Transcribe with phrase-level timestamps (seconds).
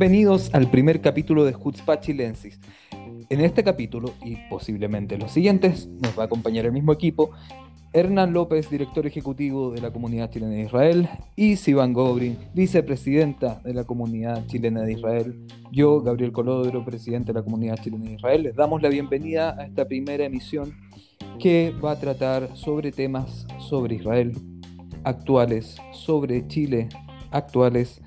[0.00, 2.58] Bienvenidos al primer capítulo de Hutzpah Chilensis.
[3.28, 7.32] En este capítulo, y posiblemente los siguientes, nos va a acompañar el mismo equipo,
[7.92, 13.74] Hernán López, director ejecutivo de la Comunidad Chilena de Israel, y Sivan Gobrin, vicepresidenta de
[13.74, 15.46] la Comunidad Chilena de Israel.
[15.70, 19.66] Yo, Gabriel Colodro, presidente de la Comunidad Chilena de Israel, les damos la bienvenida a
[19.66, 20.72] esta primera emisión
[21.38, 24.32] que va a tratar sobre temas sobre Israel
[25.04, 26.88] actuales, sobre Chile
[27.32, 28.00] actuales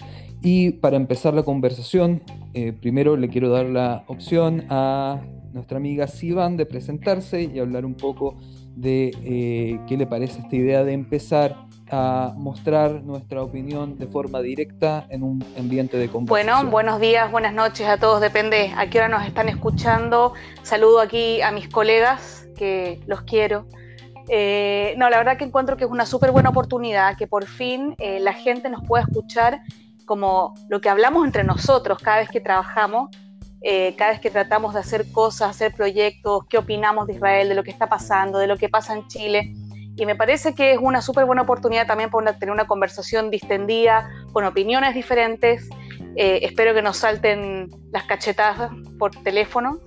[0.43, 2.21] y para empezar la conversación,
[2.53, 5.21] eh, primero le quiero dar la opción a
[5.53, 8.35] nuestra amiga Sivan de presentarse y hablar un poco
[8.76, 11.55] de eh, qué le parece esta idea de empezar
[11.90, 16.55] a mostrar nuestra opinión de forma directa en un ambiente de conversación.
[16.57, 20.34] Bueno, buenos días, buenas noches a todos, depende a qué hora nos están escuchando.
[20.63, 23.65] Saludo aquí a mis colegas, que los quiero.
[24.27, 27.96] Eh, no, la verdad que encuentro que es una súper buena oportunidad, que por fin
[27.99, 29.62] la gente nos pueda escuchar
[30.13, 33.09] como lo que hablamos entre nosotros cada vez que trabajamos,
[33.63, 37.55] eh, cada vez que tratamos de hacer cosas, hacer proyectos, qué opinamos de Israel, de
[37.55, 39.55] lo que está pasando, de lo que pasa en Chile.
[39.95, 44.07] Y me parece que es una súper buena oportunidad también para tener una conversación distendida,
[44.34, 45.67] con opiniones diferentes.
[46.15, 48.69] Eh, espero que nos salten las cachetadas
[48.99, 49.79] por teléfono,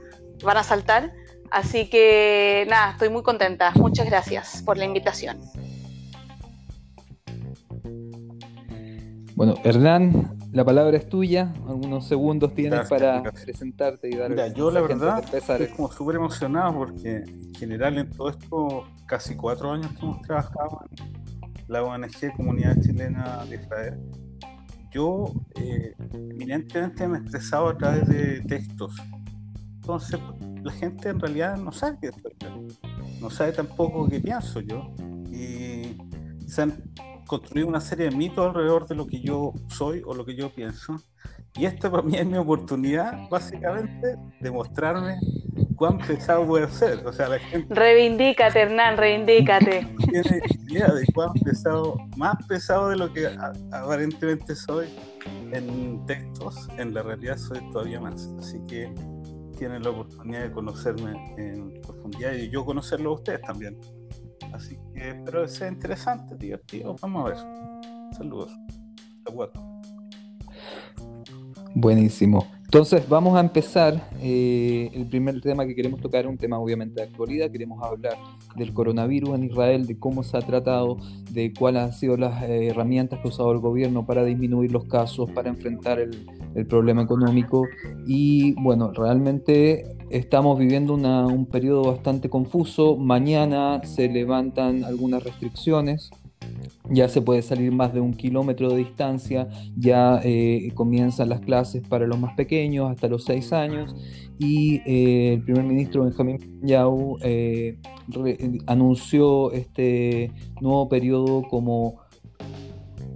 [0.42, 1.12] van a saltar.
[1.52, 3.70] Así que nada, estoy muy contenta.
[3.76, 5.38] Muchas gracias por la invitación.
[9.36, 11.52] Bueno, Hernán, la palabra es tuya.
[11.68, 14.30] Algunos segundos tienes para presentarte y dar.
[14.30, 19.36] Mira, yo la verdad estoy como súper emocionado porque en general en todo esto, casi
[19.36, 24.00] cuatro años que hemos trabajado en la ONG Comunidad Chilena de Israel,
[24.90, 25.26] yo
[25.60, 28.94] eh, eminentemente me he expresado a través de textos.
[29.82, 30.18] Entonces,
[30.62, 32.16] la gente en realidad no sabe qué es
[33.20, 34.94] no sabe tampoco qué pienso yo.
[35.30, 35.94] Y
[36.46, 36.72] se han
[37.26, 40.50] construir una serie de mitos alrededor de lo que yo soy o lo que yo
[40.54, 40.96] pienso.
[41.54, 45.18] Y esta para mí es mi oportunidad, básicamente, de mostrarme
[45.74, 47.06] cuán pesado puede ser.
[47.06, 47.74] O sea, la gente.
[47.74, 49.94] Reivindícate, Hernán, reivindícate.
[50.10, 53.26] Tiene idea de cuán pesado, más pesado de lo que
[53.72, 54.88] aparentemente soy
[55.52, 58.28] en textos, en la realidad soy todavía más.
[58.38, 58.92] Así que
[59.56, 63.78] tienen la oportunidad de conocerme en profundidad y yo conocerlo a ustedes también.
[64.52, 66.96] Así que espero que sea interesante, divertido.
[67.00, 67.38] Vamos a ver.
[68.16, 68.50] Saludos.
[71.74, 72.46] Buenísimo.
[72.64, 74.10] Entonces vamos a empezar.
[74.20, 77.50] Eh, el primer tema que queremos tocar es un tema obviamente de actualidad.
[77.50, 78.16] Queremos hablar
[78.56, 80.98] del coronavirus en Israel, de cómo se ha tratado,
[81.30, 84.84] de cuáles han sido las eh, herramientas que ha usado el gobierno para disminuir los
[84.84, 87.64] casos, para enfrentar el, problema económico.
[88.06, 92.96] Y bueno, realmente Estamos viviendo un periodo bastante confuso.
[92.96, 96.10] Mañana se levantan algunas restricciones.
[96.90, 101.82] Ya se puede salir más de un kilómetro de distancia, ya eh, comienzan las clases
[101.86, 103.94] para los más pequeños, hasta los seis años,
[104.38, 107.78] y eh, el primer ministro Benjamín Yau eh,
[108.66, 110.30] anunció este
[110.60, 111.96] nuevo periodo como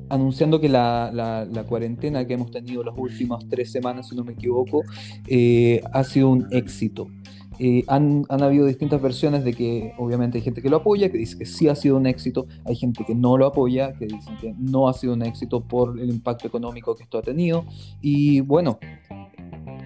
[0.08, 4.82] anunciando que la, cuarentena que hemos tenido las últimas tres semanas, si no me equivoco,
[5.92, 7.06] ha sido un éxito.
[7.88, 11.46] Han, habido distintas versiones de que obviamente hay gente que lo apoya, que dice que
[11.46, 14.88] sí ha sido un éxito, hay gente que no lo apoya, que dice que no
[14.88, 17.64] ha sido un éxito por el impacto económico que esto ha tenido.
[18.00, 18.78] Y bueno,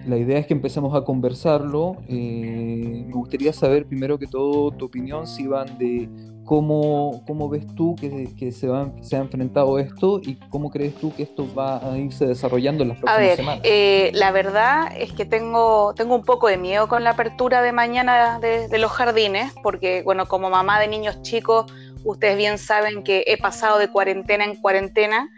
[0.07, 1.97] la idea es que empecemos a conversarlo.
[2.07, 6.09] Eh, me gustaría saber primero que todo tu opinión, si van de
[6.45, 10.95] ¿Cómo, ¿Cómo, ves tú que, que se, va, se, ha enfrentado esto y cómo crees
[10.95, 13.61] tú que esto va a irse desarrollando en las próximas a ver, semanas?
[13.63, 17.71] Eh, la verdad es que tengo, tengo un poco de miedo con la apertura de
[17.71, 21.65] mañana de, de, los jardines, porque bueno, como mamá de niños chicos,
[22.03, 25.29] ustedes bien saben que he pasado de cuarentena en cuarentena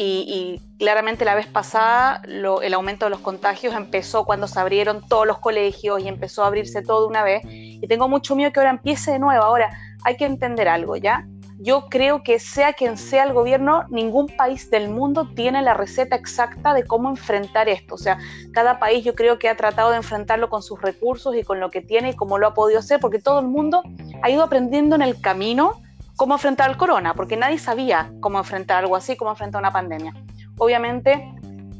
[0.00, 5.02] y, claramente la vez pasada lo, el aumento de los contagios empezó cuando se abrieron
[5.08, 7.42] todos los colegios y empezó a abrirse todo de una vez.
[7.44, 9.42] Y tengo mucho miedo que ahora empiece de nuevo.
[9.42, 9.70] Ahora,
[10.04, 11.26] hay que entender algo, ¿ya?
[11.60, 16.14] Yo creo que sea quien sea el gobierno, ningún país del mundo tiene la receta
[16.14, 17.96] exacta de cómo enfrentar esto.
[17.96, 18.18] O sea,
[18.52, 21.70] cada país yo creo que ha tratado de enfrentarlo con sus recursos y con lo
[21.70, 23.82] que tiene y cómo lo ha podido hacer, porque todo el mundo
[24.22, 25.80] ha ido aprendiendo en el camino
[26.14, 30.14] cómo enfrentar el corona, porque nadie sabía cómo enfrentar algo así, cómo enfrentar una pandemia.
[30.58, 31.32] Obviamente,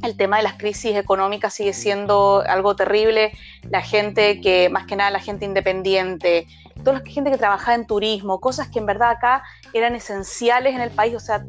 [0.03, 3.33] el tema de las crisis económicas sigue siendo algo terrible.
[3.71, 6.47] La gente que, más que nada la gente independiente,
[6.85, 9.43] toda la gente que trabajaba en turismo, cosas que en verdad acá
[9.73, 11.45] eran esenciales en el país, o sea,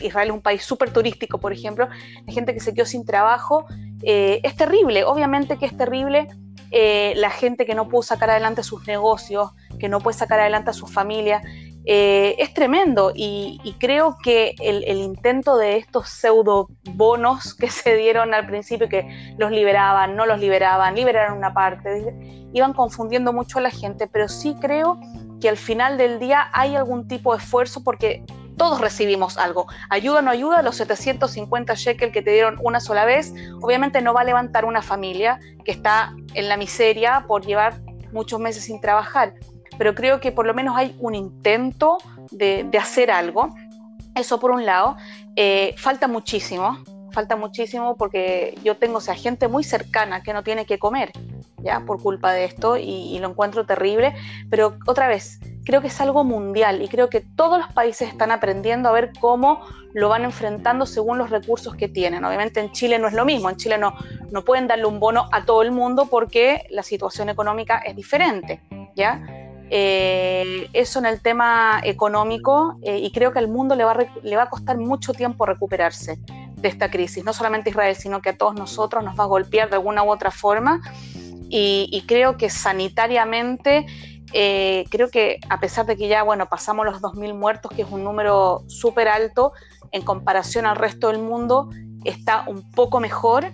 [0.00, 1.88] Israel es un país súper turístico, por ejemplo,
[2.26, 3.66] la gente que se quedó sin trabajo,
[4.02, 6.28] eh, es terrible, obviamente que es terrible
[6.70, 10.70] eh, la gente que no pudo sacar adelante sus negocios, que no puede sacar adelante
[10.70, 11.42] a su familia,
[11.84, 18.34] eh, es tremendo y, creo que el, intento de estos pseudo bonos que se dieron
[18.34, 22.14] al principio, que los liberaban, no los liberaban, liberaron una parte,
[22.52, 24.98] iban confundiendo mucho a la gente, pero sí creo
[25.40, 28.24] que al final del día hay algún tipo de esfuerzo porque
[28.56, 29.66] todos recibimos algo.
[29.88, 33.32] Ayuda o no ayuda, los 750 shekel que te dieron una sola vez,
[33.62, 37.80] obviamente no va a levantar una familia que está en la miseria por llevar
[38.12, 39.34] muchos meses sin trabajar
[39.78, 41.98] pero creo que por lo menos hay un intento
[42.30, 43.54] de, hacer algo.
[44.14, 44.96] Eso por un lado.
[45.36, 46.78] Eh, falta muchísimo,
[47.12, 51.12] falta muchísimo porque yo tengo o sea, gente muy cercana que no tiene que comer,
[51.58, 54.14] ya, por culpa de esto y, lo encuentro terrible.
[54.50, 58.32] Pero otra vez, creo que es algo mundial y creo que todos los países están
[58.32, 59.60] aprendiendo a ver cómo
[59.94, 62.24] lo van enfrentando según los recursos que tienen.
[62.24, 63.94] Obviamente en Chile no es lo mismo, en Chile no,
[64.32, 68.60] no pueden darle un bono a todo el mundo porque la situación económica es diferente,
[68.94, 69.22] ¿ya?
[69.70, 74.06] Eh, eso en el tema económico eh, y creo que al mundo le va, a,
[74.22, 76.18] le va a costar mucho tiempo recuperarse
[76.56, 79.26] de esta crisis, no solamente a Israel, sino que a todos nosotros nos va a
[79.26, 80.80] golpear de alguna u otra forma.
[81.50, 83.86] Y, creo que sanitariamente,
[84.34, 87.88] eh, creo que a pesar de que ya, bueno, pasamos los 2.000 muertos, que es
[87.90, 89.52] un número súper alto
[89.92, 91.70] en comparación al resto del mundo,
[92.04, 93.46] está un poco mejor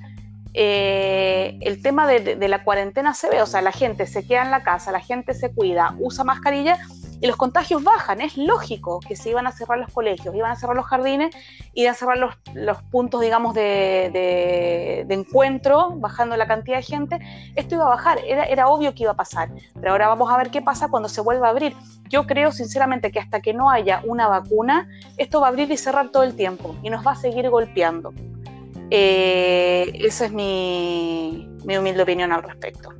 [0.56, 4.52] eh, el tema de, la cuarentena se ve, o sea, la gente se queda en
[4.52, 6.78] la casa, la gente se cuida, usa mascarilla
[7.20, 8.20] y los contagios bajan.
[8.20, 11.34] Es lógico que se iban a cerrar los colegios, iban a cerrar los jardines,
[11.74, 17.18] iban a cerrar los, puntos, digamos, de, encuentro, bajando la cantidad de gente.
[17.56, 19.50] Esto iba a bajar, era, era obvio que iba a pasar.
[19.74, 21.74] Pero ahora vamos a ver qué pasa cuando se vuelva a abrir.
[22.08, 25.76] Yo creo sinceramente que hasta que no haya una vacuna, esto va a abrir y
[25.76, 28.12] cerrar todo el tiempo y nos va a seguir golpeando.
[28.90, 32.90] Eh, esa es mi, humilde opinión al respecto.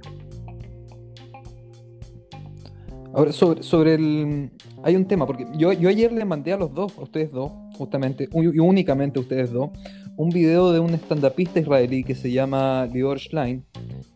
[3.13, 4.51] Ahora, sobre, el.
[4.83, 7.53] Hay un tema, porque yo, yo ayer le mandé a los dos, a ustedes dos,
[7.79, 9.71] justamente, y únicamente a ustedes dos,
[10.17, 13.65] un video de un estandapista israelí que se llama Lior Schlein,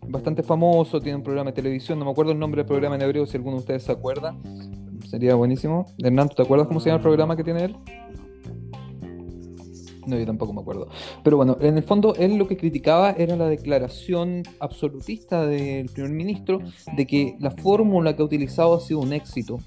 [0.08, 3.02] bastante famoso, tiene un programa de televisión, no me acuerdo el nombre del programa en
[3.02, 4.36] hebreo, si alguno de ustedes se acuerda,
[5.06, 5.86] sería buenísimo.
[5.98, 7.76] Hernán, te acuerdas cómo se llama el programa que tiene él?
[10.08, 10.88] No, yo tampoco me acuerdo.
[11.22, 16.12] Pero bueno, en el fondo él lo que criticaba era la declaración absolutista del primer
[16.12, 16.60] ministro
[16.96, 19.58] de que la fórmula que ha utilizado ha sido un éxito.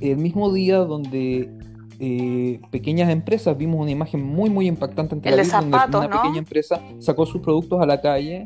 [0.00, 1.50] El mismo día donde
[1.98, 6.80] eh, pequeñas empresas, vimos una imagen muy, muy impactante en televisión, donde una pequeña empresa
[6.98, 8.44] sacó sus productos a la calle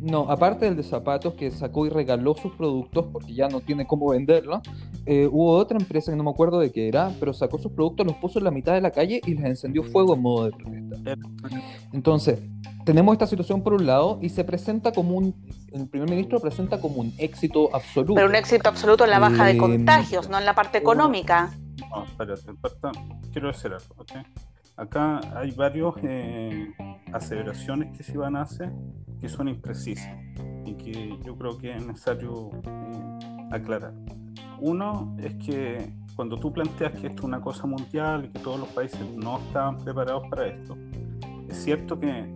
[0.00, 3.86] no, aparte del de zapatos que sacó y regaló sus productos porque ya no tiene
[3.86, 4.62] cómo venderlo,
[5.06, 8.04] eh, hubo otra empresa que no me acuerdo de qué era, pero sacó sus productos,
[8.04, 10.50] los puso en la mitad de la calle y les encendió fuego en modo de
[10.50, 11.16] protesta.
[11.92, 12.40] Entonces,
[12.84, 15.34] tenemos esta situación por un lado y se presenta como un,
[15.72, 18.14] el primer ministro presenta como un éxito absoluto.
[18.14, 21.52] Pero un éxito absoluto en la baja de eh, contagios, no en la parte económica.
[21.90, 22.52] No, espérate,
[23.32, 24.12] quiero decir algo, ¿ok?
[24.76, 26.68] Acá hay varias eh,
[27.12, 28.72] aseveraciones que se van a hacer
[29.20, 30.14] que son imprecisas
[30.64, 33.94] y que yo creo que es necesario eh, aclarar.
[34.60, 38.60] Uno es que cuando tú planteas que esto es una cosa mundial y que todos
[38.60, 40.76] los países no estaban preparados para esto,
[41.48, 42.32] es cierto que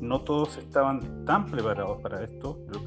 [0.00, 2.84] no todos estaban tan preparados para esto, pero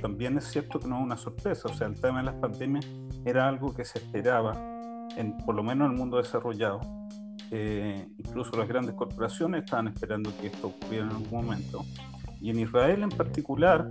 [0.00, 1.68] también es cierto que no es una sorpresa.
[1.68, 2.86] O sea, el tema de las pandemias
[3.24, 4.52] era algo que se esperaba,
[5.16, 6.80] en, por lo menos en el mundo desarrollado
[7.50, 11.84] eh, incluso las grandes corporaciones estaban esperando que esto ocurriera en algún momento.
[12.40, 13.90] Y en Israel en particular,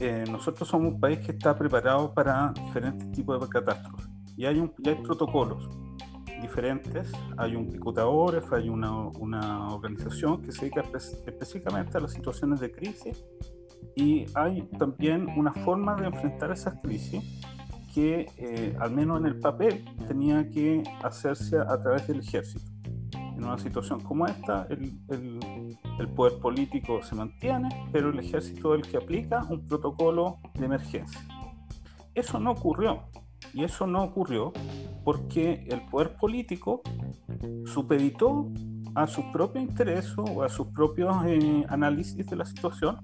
[0.00, 4.08] eh, nosotros somos un país que está preparado para diferentes tipos de catástrofes.
[4.36, 5.68] Y hay, un, hay protocolos
[6.40, 10.82] diferentes, hay un picotador, hay una, una organización que se dedica
[11.26, 13.24] específicamente a las situaciones de crisis
[13.96, 17.22] y hay también una forma de enfrentar esas crisis
[17.94, 22.73] que, eh, al menos en el papel, tenía que hacerse a través del ejército.
[23.44, 28.80] En una situación como esta, el, el, poder político se mantiene, pero el ejército es
[28.80, 31.20] el que aplica un protocolo de emergencia.
[32.14, 33.02] Eso no ocurrió.
[33.52, 34.50] Y eso no ocurrió
[35.04, 36.80] porque el poder político
[37.66, 38.50] supeditó
[38.94, 42.96] a su propio interés o a sus propios eh, análisis de la situación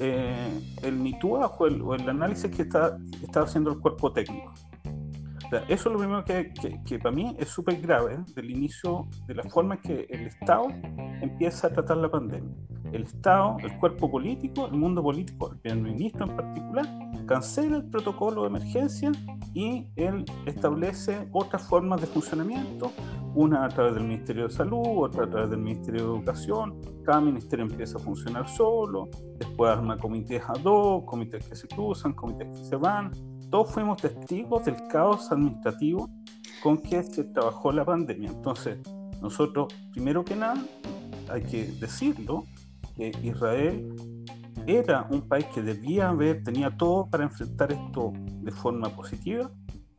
[0.00, 4.54] eh, el NITUA o el, análisis que está, está haciendo el cuerpo técnico.
[5.68, 9.74] Eso es lo primero que, para mí es súper grave del inicio, de la forma
[9.76, 10.68] en que el Estado
[11.20, 12.54] empieza a tratar la pandemia.
[12.92, 16.86] El Estado, el cuerpo político, el mundo político, el primer ministro en particular,
[17.26, 19.10] cancela el protocolo de emergencia
[19.52, 22.92] y él establece otras formas de funcionamiento,
[23.34, 27.20] una a través del Ministerio de Salud, otra a través del Ministerio de Educación, cada
[27.20, 29.08] ministerio empieza a funcionar solo,
[29.38, 33.10] después arma comités ad hoc, comités que se cruzan, comités que se van,
[33.54, 36.10] todos fuimos testigos del caos administrativo
[36.60, 38.30] con que se trabajó la pandemia.
[38.30, 38.80] Entonces,
[39.22, 40.60] nosotros, primero que nada,
[41.30, 42.46] hay que decirlo,
[42.96, 43.94] que Israel
[44.66, 49.48] era un país que debía haber, tenía todo para enfrentar esto de forma positiva,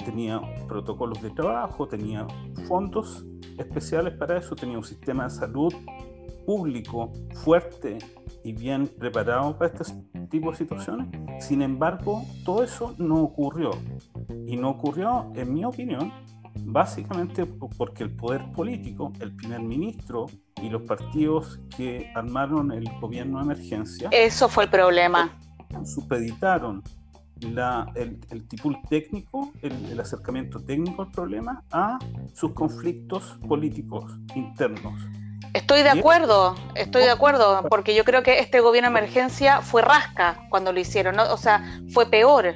[0.03, 2.27] tenía protocolos de trabajo, tenía
[2.67, 3.25] fondos
[3.57, 5.73] especiales para eso, tenía un sistema de salud
[6.45, 7.99] público fuerte
[8.43, 9.71] y bien preparado para
[10.27, 11.07] tipo de situaciones.
[11.39, 13.71] Sin embargo, todo eso no ocurrió.
[14.47, 16.11] Y no ocurrió, en mi opinión,
[16.65, 20.27] básicamente porque el poder político, el primer ministro
[20.61, 24.09] y los partidos que armaron el gobierno de emergencia.
[24.11, 25.37] Eso fue el problema.
[25.83, 26.81] Supeditaron
[27.41, 31.99] la, el, el tipo técnico, el, el, acercamiento técnico al problema a
[32.33, 34.93] sus conflictos políticos internos.
[35.55, 39.81] Estoy de acuerdo, estoy de acuerdo, porque yo creo que este gobierno de emergencia fue
[39.81, 42.55] rasca cuando lo hicieron, o sea, fue peor.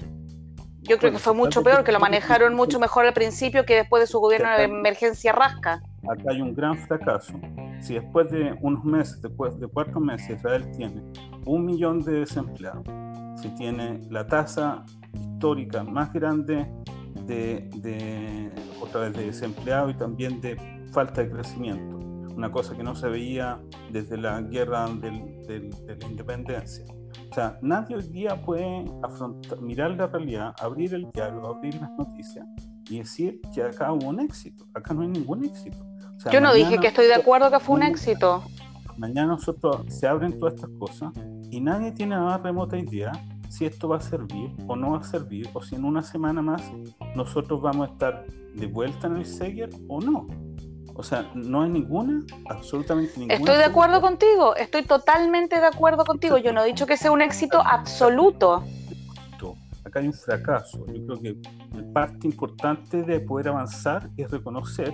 [0.81, 4.01] Yo creo que fue mucho peor, que lo manejaron mucho mejor al principio que después
[4.01, 5.81] de su gobierno de emergencia rasca.
[6.09, 7.39] Acá hay un gran fracaso.
[7.79, 11.01] Si después de unos meses, después de cuatro meses, Israel tiene
[11.45, 12.83] un millón de desempleados,
[13.41, 16.69] si tiene la tasa histórica más grande
[17.25, 18.51] de, de
[18.81, 20.57] otra vez de desempleados y también de
[20.91, 21.98] falta de crecimiento,
[22.39, 23.60] una cosa que no se veía
[23.91, 26.86] desde la guerra del, de la independencia.
[27.29, 31.91] O sea, nadie hoy día puede afrontar, mirar la realidad, abrir el diálogo, abrir las
[31.91, 32.46] noticias
[32.89, 34.65] y decir que acá hubo un éxito.
[34.74, 35.77] Acá no hay ningún éxito.
[36.31, 38.41] Yo no dije que estoy de acuerdo que fue un éxito.
[38.98, 41.12] Mañana nosotros se abren todas estas cosas
[41.51, 43.12] y nadie tiene nada remota idea
[43.50, 46.41] si esto va a servir o no va a servir, o si en una semana
[46.41, 46.62] más
[47.15, 50.27] nosotros vamos a estar de vuelta en el Seger o no.
[50.99, 53.35] O sea, no hay ninguna, absolutamente ninguna.
[53.35, 56.37] Estoy de acuerdo contigo, estoy totalmente de acuerdo contigo.
[56.37, 58.65] Yo no he dicho que sea un éxito absoluto.
[59.85, 60.85] Acá hay un fracaso.
[60.87, 64.93] Yo creo que parte importante de poder avanzar es reconocer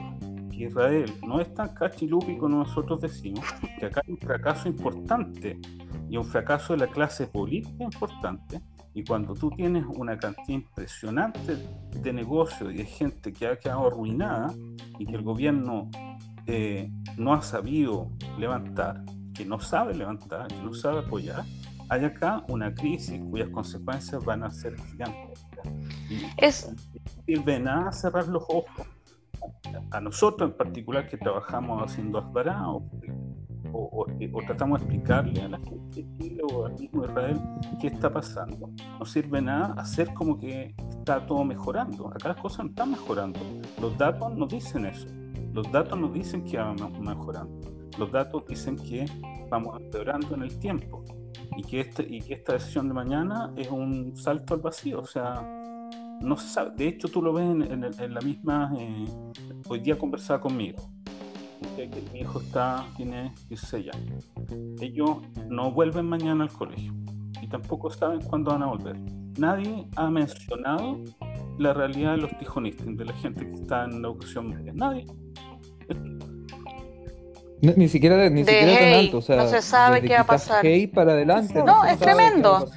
[0.52, 3.44] que Israel no es tan cachilupi como nosotros decimos,
[3.80, 5.60] que acá hay un fracaso importante
[6.08, 8.62] y un fracaso de la clase política importante.
[8.96, 11.58] Y cuando tú tienes una cantidad impresionante
[11.92, 14.54] de negocios y de gente que ha quedado arruinada
[14.98, 15.92] y que el gobierno
[16.48, 18.10] eh, no ha sabido
[18.40, 21.44] levantar, que no sabe levantar, que no sabe apoyar,
[21.90, 25.46] hay acá una crisis cuyas consecuencias van a ser gigantes.
[26.10, 26.70] Y es...
[26.70, 28.88] no sirve nada cerrar los ojos
[29.92, 32.66] a nosotros en particular que trabajamos haciendo asbará
[33.76, 37.40] o, o, tratamos de explicarle a la gente de Chile o al mismo Israel
[37.80, 38.70] qué está pasando.
[39.00, 42.08] No sirve nada hacer como que está todo mejorando.
[42.08, 43.40] Acá las cosas no están mejorando.
[43.82, 45.08] Los datos no dicen eso.
[45.54, 47.62] Los datos no dicen que vamos mejorando.
[47.98, 49.06] Los datos dicen que
[49.50, 51.04] vamos empeorando en el tiempo
[51.58, 55.00] y que, este, y que esta decisión de mañana es un salto al vacío.
[55.00, 55.42] O sea,
[56.22, 56.72] no se sabe.
[56.76, 58.72] De hecho, tú lo ves en, la misma.
[58.78, 59.06] Eh,
[59.68, 60.95] hoy día conversaba conmigo.
[61.76, 64.32] Que mi hijo está, tiene 16 años.
[64.80, 65.18] Ellos
[65.50, 66.94] no vuelven mañana al colegio
[67.42, 68.98] y tampoco saben cuándo van a volver.
[69.38, 71.00] Nadie ha mencionado
[71.58, 74.74] la realidad de los tijonistas, de la gente que está en la educación media.
[74.74, 75.06] Nadie
[77.76, 80.66] ni siquiera, ni siquiera tan alto, o sea, no se sabe qué va a pasar.
[80.94, 81.64] para adelante.
[81.64, 82.70] No, es tremendo.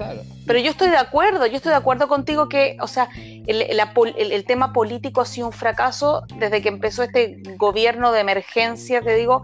[0.46, 4.44] Pero yo estoy de acuerdo, yo estoy de acuerdo contigo que, o sea, el, el,
[4.44, 9.42] tema político ha sido un fracaso desde que empezó este gobierno de emergencia, te digo,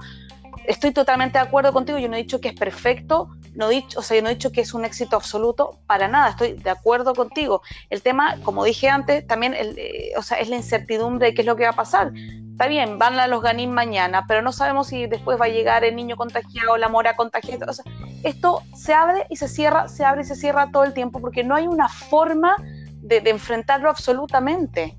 [0.67, 3.99] estoy totalmente de acuerdo contigo, yo no he dicho que es perfecto, no he dicho,
[3.99, 6.71] o sea, yo no he dicho que es un éxito absoluto, para nada, estoy de
[6.71, 7.61] acuerdo contigo.
[7.91, 11.43] El tema, como dije antes, también, el, eh, o sea, es la incertidumbre de qué
[11.43, 12.13] es lo que va a pasar
[12.55, 15.83] está bien, van a los ganín mañana, pero no sabemos si después va a llegar
[15.83, 17.67] el niño contagiado, la mora contagiada.
[17.69, 17.85] O sea,
[18.23, 21.43] esto se abre y se cierra, se abre y se cierra todo el tiempo porque
[21.43, 22.55] no hay una forma
[23.03, 24.97] de, enfrentarlo absolutamente.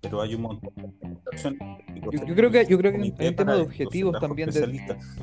[0.00, 0.72] Pero hay un montón
[2.02, 4.48] yo, yo, creo que yo creo que en, tema de objetivos también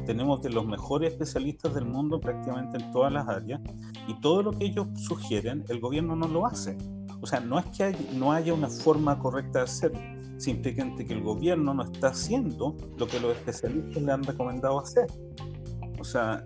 [0.06, 3.60] tenemos de los mejores especialistas del mundo prácticamente en todas las áreas
[4.08, 6.78] y todo lo que ellos sugieren el gobierno no lo hace
[7.20, 11.22] o sea no es que no haya una forma correcta de hacerlo simplemente que el
[11.22, 15.08] gobierno no está haciendo lo que los especialistas le han recomendado hacer.
[16.00, 16.46] O sea...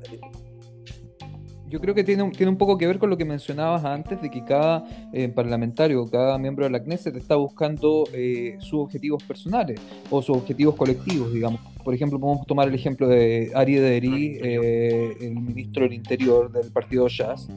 [1.72, 4.30] Yo creo que tiene, tiene un poco que ver con lo que mencionabas antes, de
[4.30, 9.80] que cada eh, parlamentario, cada miembro de la CNESET está buscando eh, sus objetivos personales
[10.10, 11.62] o sus objetivos colectivos, digamos.
[11.82, 16.70] Por ejemplo, podemos tomar el ejemplo de Ari Deri, eh, el ministro del Interior del
[16.74, 17.48] partido Jazz,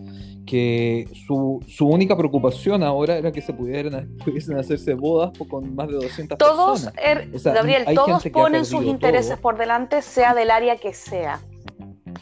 [0.47, 5.89] que su, su, única preocupación ahora era que se pudieran pudiesen hacerse bodas con más
[5.89, 7.05] de 200 todos, personas.
[7.05, 11.41] Er, Gabriel, todos ponen sus intereses por delante, sea del área que sea.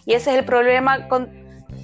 [0.07, 1.42] Y ese es el problema con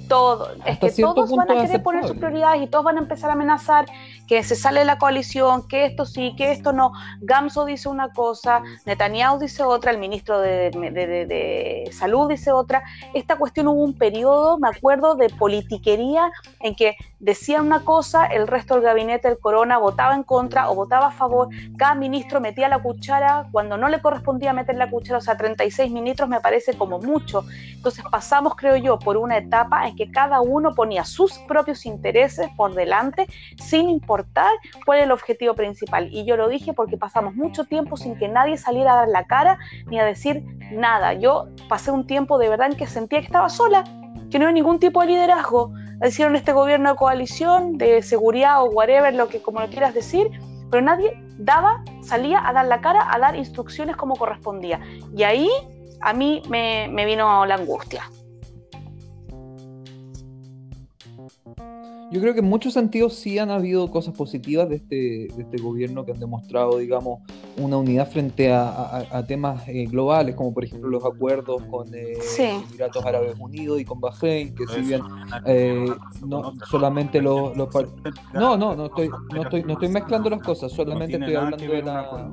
[0.09, 0.51] todo.
[0.65, 3.33] Es que todos van a querer poner sus prioridades y todos van a empezar a
[3.33, 3.85] amenazar
[4.27, 6.91] que se sale de la coalición, que esto sí, que esto no.
[7.21, 12.83] Gamso dice una cosa, Netanyahu dice otra, el ministro de, de, Salud dice otra.
[13.13, 18.47] Esta cuestión hubo un periodo, me acuerdo, de politiquería en que decía una cosa, el
[18.47, 21.49] resto del gabinete del Corona votaba en contra o votaba a favor.
[21.77, 25.91] Cada ministro metía la cuchara cuando no le correspondía meter la cuchara, o sea, 36
[25.91, 27.43] ministros me parece como mucho.
[27.73, 32.49] Entonces pasamos, creo yo, por una etapa en que cada uno ponía sus propios intereses
[32.55, 34.51] por delante sin importar
[34.85, 36.09] cuál es el objetivo principal.
[36.11, 39.25] Y yo lo dije porque pasamos mucho tiempo sin que nadie saliera a dar la
[39.25, 39.57] cara
[39.87, 41.13] ni a decir nada.
[41.13, 43.83] Yo pasé un tiempo de verdad en que sentía que estaba sola,
[44.31, 45.73] que no había ningún tipo de liderazgo.
[46.05, 50.29] Hicieron este gobierno de coalición, de seguridad o whatever, lo que como lo quieras decir,
[50.71, 54.79] pero nadie daba, salía a dar la cara, a dar instrucciones como correspondía.
[55.15, 55.49] Y ahí
[56.01, 58.03] a mí me, me vino la angustia.
[62.11, 64.95] Yo creo que en muchos sentidos sí han habido cosas positivas de este,
[65.35, 67.19] de este gobierno que han demostrado, digamos,
[67.57, 73.05] una unidad frente a, temas eh, globales, como por ejemplo los acuerdos con eh, Emiratos
[73.05, 75.01] Árabes Unidos y con Bahrein, que si bien
[75.45, 75.85] eh,
[76.25, 77.55] no solamente los,
[78.33, 81.83] no no no estoy no estoy no estoy mezclando las cosas, solamente estoy hablando de
[81.83, 82.31] la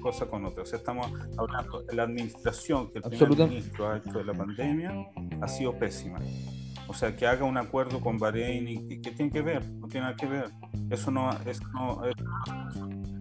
[0.00, 0.62] cosa con otra.
[0.62, 1.06] O sea, estamos
[1.36, 4.94] hablando de la administración que el primer ministro ha hecho de la pandemia
[5.40, 6.20] ha sido pésima.
[6.88, 10.06] O sea, que haga un acuerdo con Bahrein y que tiene que ver, no tiene
[10.06, 10.50] nada que ver.
[10.90, 12.02] Eso no, es no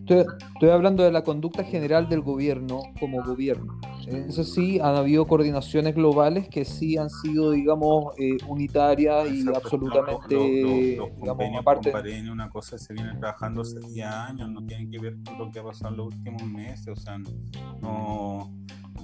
[0.07, 3.79] Estoy, hablando de la conducta general del gobierno como gobierno.
[4.07, 10.35] Eso sí, han habido coordinaciones globales que sí han sido, digamos, eh, unitarias y absolutamente,
[10.35, 11.91] digamos, aparte.
[11.91, 15.38] Con Bahrein, una cosa se viene trabajando hace 10 años, no tiene que ver con
[15.38, 17.17] lo que ha pasado en los últimos meses, o sea,
[17.82, 18.51] no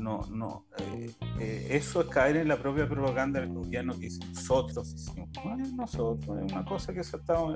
[0.02, 4.26] no, no, eh, eh, eso es caer en la propia propaganda del gobierno que dice
[4.28, 5.30] nosotros hicimos.
[5.76, 7.56] nosotros, es una cosa que se ha estado,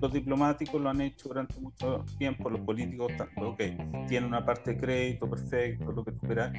[0.00, 3.58] los diplomáticos lo han hecho durante mucho tiempo, los políticos, ok,
[4.06, 6.52] tienen una parte de crédito, perfecto, lo que tú quieras,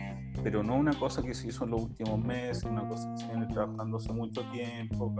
[0.44, 3.28] pero no una cosa que se hizo en los últimos meses, una cosa que se
[3.28, 5.14] viene trabajando hace mucho tiempo,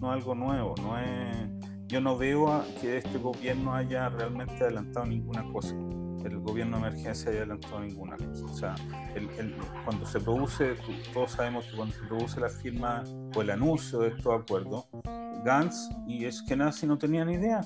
[0.00, 1.48] no es algo nuevo, no es,
[1.88, 5.74] yo no veo que este gobierno haya realmente adelantado ninguna cosa
[6.26, 8.44] el gobierno de emergencia haya adelantado ninguna cosa.
[8.44, 8.74] O sea,
[9.84, 10.76] cuando se produce,
[11.12, 13.02] todos sabemos que cuando se produce la firma
[13.34, 14.86] o el anuncio de estos acuerdos,
[15.44, 17.60] Gantz y Eskenazi no tenían idea.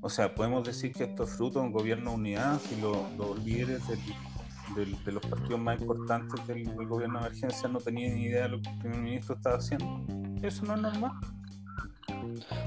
[0.00, 3.44] O sea, podemos decir que esto es fruto de un gobierno de unidad y los
[3.44, 3.82] líderes
[4.74, 8.62] de los partidos más importantes del, gobierno de emergencia no tenían ni idea de lo
[8.62, 10.04] que el primer ministro estaba haciendo.
[10.42, 11.12] Eso no es normal.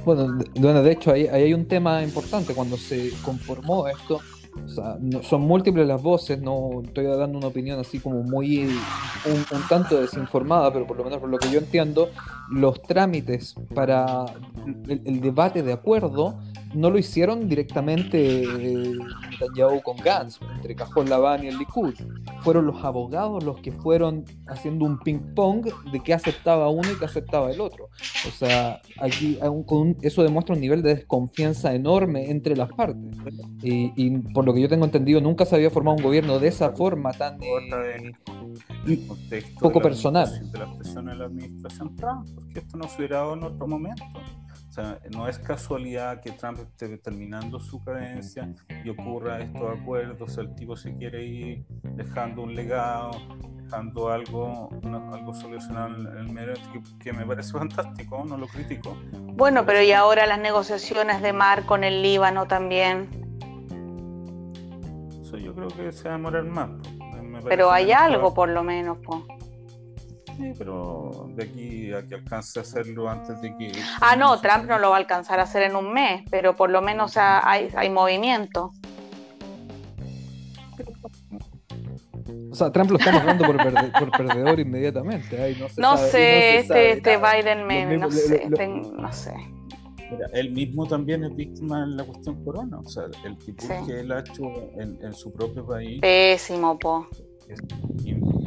[0.06, 2.54] Bueno, bueno de hecho, ahí, hay un tema importante.
[2.54, 4.20] Cuando se conformó esto,
[5.22, 10.72] son múltiples las voces, no estoy dando una opinión así como muy un, tanto desinformada,
[10.72, 12.10] pero por lo menos por lo que yo entiendo,
[12.50, 14.26] los trámites para
[14.88, 16.40] el debate de acuerdo
[16.76, 18.98] no lo hicieron directamente eh,
[19.32, 21.94] Netanyahu con Gantz, entre Cajón Laván y el Likud.
[22.42, 27.06] Fueron los abogados los que fueron haciendo un ping-pong de qué aceptaba uno y qué
[27.06, 27.90] aceptaba el otro.
[28.28, 29.40] O sea, aquí
[30.02, 33.18] eso demuestra un nivel de desconfianza enorme entre las partes.
[33.62, 36.72] Y, por lo que yo tengo entendido, nunca se había formado un gobierno de esa
[36.72, 38.12] forma tan eh,
[39.60, 40.52] poco personal.
[40.52, 43.68] De la presión de la administración Trump, porque esto no se hubiera dado en otro
[43.68, 44.04] momento
[44.76, 50.54] sea, no es casualidad que Trump esté terminando su cadencia y ocurra estos acuerdos, el
[50.56, 53.12] tipo se quiere ir dejando un legado,
[53.64, 56.54] dejando algo, algo solucionado en el medio,
[57.00, 58.98] que, me parece fantástico, no lo critico.
[59.14, 63.10] Bueno, pero y ahora las negociaciones de mar con el Líbano también.
[65.22, 66.70] Eso yo creo que se va a demorar más.
[67.48, 68.98] Pero hay algo por lo menos.
[69.06, 69.22] pues
[70.38, 73.72] Sí, pero de aquí a que alcance a hacerlo antes de que...
[74.02, 76.70] Ah, no, Trump no lo va a alcanzar a hacer en un mes, pero por
[76.70, 78.72] lo menos hay, hay movimiento.
[82.52, 83.58] O sea, Trump lo está dando por,
[84.00, 85.58] por perdedor inmediatamente.
[85.78, 89.34] no, sé, este, este Biden me, no, sé, no sé.
[90.10, 92.80] Mira, él mismo también es víctima en la cuestión corona.
[92.80, 94.44] O sea, el tipo que él ha hecho
[94.80, 96.00] en, en, su propio país.
[96.00, 97.08] Pésimo, po.
[97.50, 97.60] Es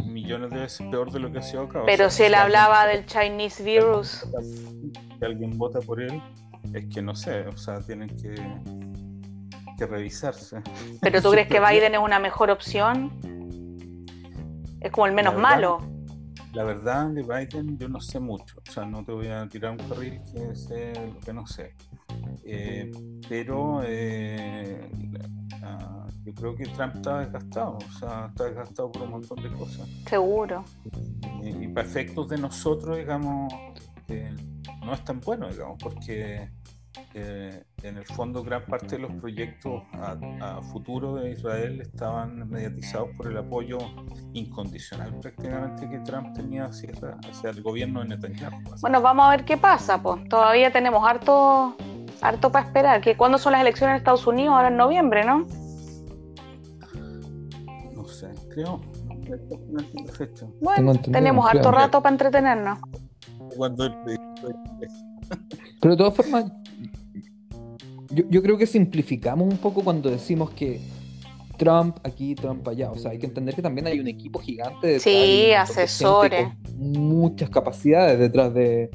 [0.08, 1.82] millones de veces peor de lo que ha sido acá.
[1.86, 4.26] Pero si él hablaba del Chinese virus.
[5.18, 6.22] Si alguien vota por él,
[6.74, 8.34] es que no sé, o sea, tienen que,
[9.76, 10.62] que revisarse.
[11.00, 13.10] ¿Pero tú crees que Biden es una mejor opción?
[14.80, 15.80] Es como el menos malo.
[16.52, 19.72] La verdad de Biden yo no sé mucho, o sea, no te voy a tirar
[19.72, 21.74] un carril que sé lo que no sé.
[22.44, 22.90] Eh,
[23.28, 24.90] pero eh,
[26.28, 29.88] yo creo que Trump está desgastado, o sea, está desgastado por un montón de cosas.
[30.06, 30.62] Seguro.
[31.42, 33.50] Y, para efectos de nosotros, digamos,
[34.84, 36.50] no es tan bueno, digamos, porque
[37.14, 43.28] en el fondo gran parte de los proyectos a, futuro de Israel estaban mediatizados por
[43.28, 43.78] el apoyo
[44.34, 46.90] incondicional prácticamente que Trump tenía hacia,
[47.28, 48.60] hacia el gobierno de Netanyahu.
[48.80, 51.74] Bueno, vamos a ver qué pasa, pues todavía tenemos harto,
[52.20, 53.00] harto para esperar.
[53.00, 54.54] que ¿Cuándo son las elecciones en Estados Unidos?
[54.54, 55.46] Ahora en noviembre, ¿no?
[58.58, 58.80] Creo.
[60.60, 62.78] Bueno, tenemos harto rato para entretenernos.
[65.80, 66.46] Pero de todas formas,
[68.10, 70.80] yo, creo que simplificamos un poco cuando decimos que
[71.56, 72.90] Trump aquí, Trump allá.
[72.90, 76.48] O sea, hay que entender que también hay un equipo gigante de Sí, asesores.
[76.76, 78.90] muchas capacidades detrás de,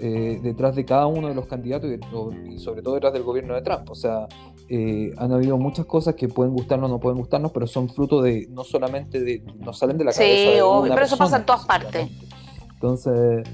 [0.00, 1.90] eh, detrás de cada uno de los candidatos
[2.46, 3.90] y, sobre todo detrás del gobierno de Trump.
[3.90, 4.26] O sea,
[4.68, 8.22] eh, han habido muchas cosas que pueden gustarnos o no pueden gustarnos, pero son fruto
[8.22, 10.52] de, no solamente de, no salen de la cabeza.
[10.52, 12.08] Sí, pero eso pasa en todas partes.
[12.74, 13.44] Entonces,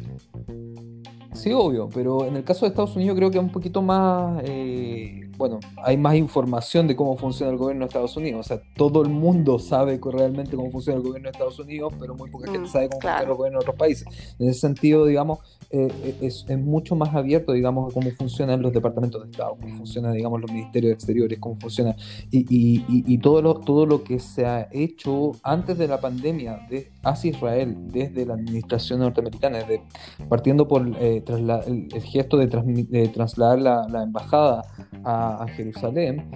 [1.34, 4.40] Sí, obvio, pero en el caso de Estados Unidos creo que es un poquito más,
[4.44, 8.40] eh, bueno, hay más información de cómo funciona el gobierno de Estados Unidos.
[8.40, 12.14] O sea, todo el mundo sabe realmente cómo funciona el gobierno de Estados Unidos, pero
[12.14, 14.06] muy poca gente mm, sabe cómo funciona el gobierno de otros países.
[14.38, 15.38] En ese sentido, digamos,
[15.70, 20.12] eh, eh, es, mucho más abierto, digamos, cómo funcionan los departamentos de Estado, cómo funcionan,
[20.12, 21.96] digamos, los ministerios exteriores, cómo funciona,
[22.30, 22.46] y,
[22.88, 27.30] y, todo, lo, todo lo que se ha hecho antes de la pandemia de, hacia
[27.30, 29.82] Israel, desde la administración norteamericana, desde,
[30.28, 34.62] partiendo por eh, el, gesto de, de trasladar la, embajada
[35.04, 35.23] a,
[35.56, 36.30] Jerusalén,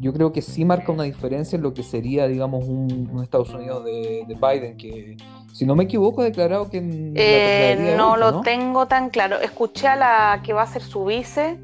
[0.00, 3.84] yo creo que sí marca una diferencia en lo que sería, digamos, un, Estados Unidos
[3.84, 5.16] de, de Biden, que
[5.52, 6.78] si no me equivoco, ha declarado que...
[7.16, 9.40] Eh, no lo tengo tan claro.
[9.40, 11.58] Escuché a la que va a ser su vice.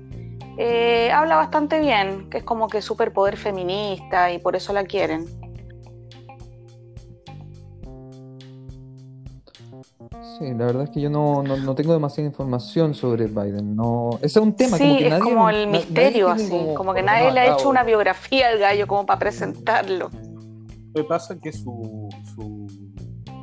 [0.59, 5.27] Eh, habla bastante bien, que es como que superpoder feminista y por eso la quieren.
[10.39, 11.43] Sí, la verdad es que yo no,
[11.75, 13.75] tengo demasiada información sobre Biden.
[13.77, 17.03] No, ese es un tema sí, como que es como el misterio, así, como, que
[17.03, 20.11] nadie le ha hecho una biografía al gallo como para presentarlo.
[20.13, 22.09] Lo que pasa es que su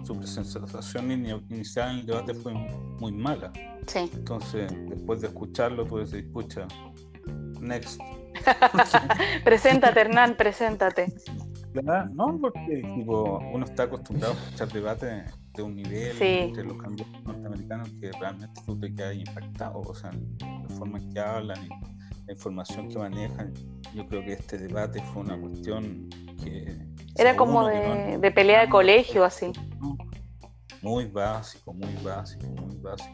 [0.04, 1.12] su sensación
[1.50, 3.52] inicial en el debate fue muy mala.
[3.88, 4.10] Sí.
[4.14, 6.68] Entonces, después de escucharlo, pues decir, escucha,
[7.60, 8.00] next.
[9.44, 11.14] preséntate, Hernán, preséntate.
[11.74, 15.24] No, porque tipo, uno está acostumbrado a escuchar debates
[15.56, 20.12] de un nivel entre los candidatos norteamericanos que realmente tú te quedas impactado, o sea,
[20.12, 21.70] la forma en que hablan y
[22.26, 23.54] la información que manejan.
[23.94, 26.10] Yo creo que este debate fue una cuestión
[26.44, 26.78] que...
[27.16, 29.52] Era como de, de, pelea de colegio, así.
[30.82, 33.14] Muy básico, muy básico, muy básico.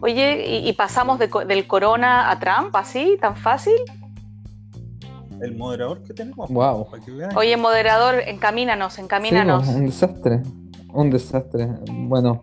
[0.00, 3.76] Oye, ¿y, pasamos del corona a Trump así, tan fácil?
[5.40, 6.50] El moderador que tenemos.
[6.50, 6.88] Wow.
[7.36, 9.68] Oye, moderador, encamínanos, encamínanos.
[9.68, 10.42] un desastre,
[10.96, 11.68] un desastre.
[11.90, 12.42] Bueno,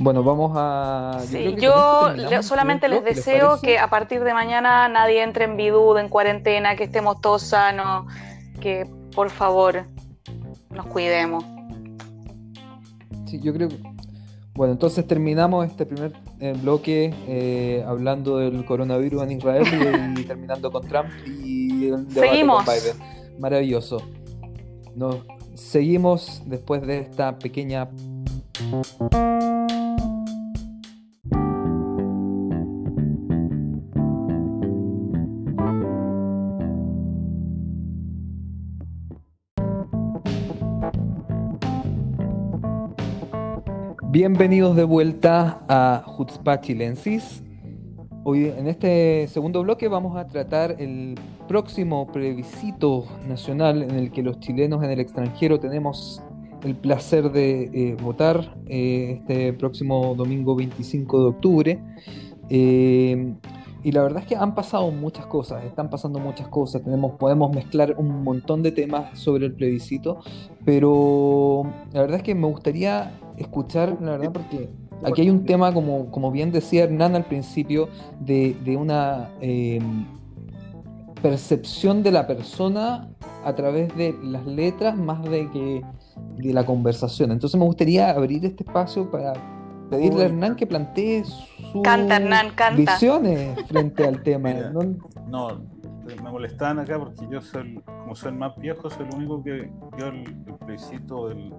[0.00, 1.20] bueno, vamos a.
[1.58, 6.76] Yo, solamente les deseo que a partir de mañana nadie entre en vidud, en cuarentena,
[6.76, 8.06] que estemos todos sanos,
[8.60, 9.84] que por favor
[10.70, 11.44] nos cuidemos.
[13.26, 13.68] Sí, yo creo
[14.54, 20.70] bueno, entonces terminamos este primer eh, bloque eh, hablando del coronavirus en Israel y, terminando
[20.70, 22.64] con Trump y el debate seguimos.
[22.64, 23.40] con Biden.
[23.40, 24.02] Maravilloso.
[24.94, 25.20] Nos
[25.54, 27.88] seguimos después de esta pequeña
[44.12, 47.42] Bienvenidos de vuelta a Hutzpah Chilensis.
[48.24, 51.18] Hoy en este segundo bloque vamos a tratar el
[51.52, 56.22] próximo plebiscito nacional en el que los chilenos en el extranjero tenemos
[56.62, 61.82] el placer de eh, votar eh, este próximo domingo 25 de octubre.
[62.48, 63.34] Eh,
[63.82, 67.54] y la verdad es que han pasado muchas cosas, están pasando muchas cosas, tenemos, podemos
[67.54, 70.20] mezclar un montón de temas sobre el plebiscito,
[70.64, 74.70] pero la verdad es que me gustaría escuchar, la verdad, porque
[75.04, 79.28] aquí hay un tema, como, como bien decía Hernán al principio, de, una...
[81.22, 83.08] Percepción de la persona
[83.44, 85.82] a través de las letras más de que
[86.36, 87.30] de la conversación.
[87.30, 89.34] Entonces me gustaría abrir este espacio para
[89.90, 91.82] pedirle a Hernán que plantee sus
[92.76, 94.52] visiones frente al tema.
[94.52, 95.62] ¿no?
[96.04, 99.70] me molestaban acá porque yo soy, como soy el más viejo, soy el único que
[99.96, 100.24] vio el,
[100.64, 101.54] plebiscito del,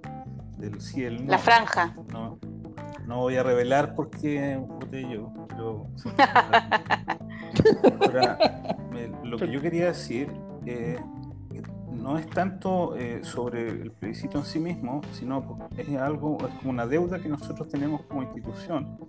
[0.57, 1.21] del cielo.
[1.25, 1.95] La franja.
[2.11, 2.37] No,
[3.07, 5.87] no voy a revelar por qué voté yo, pero
[9.23, 10.31] lo que yo quería decir
[10.65, 10.97] eh,
[12.03, 16.71] no es tanto eh, sobre el plebiscito en sí mismo, sino es algo, es como
[16.71, 18.99] una deuda que nosotros tenemos como institución,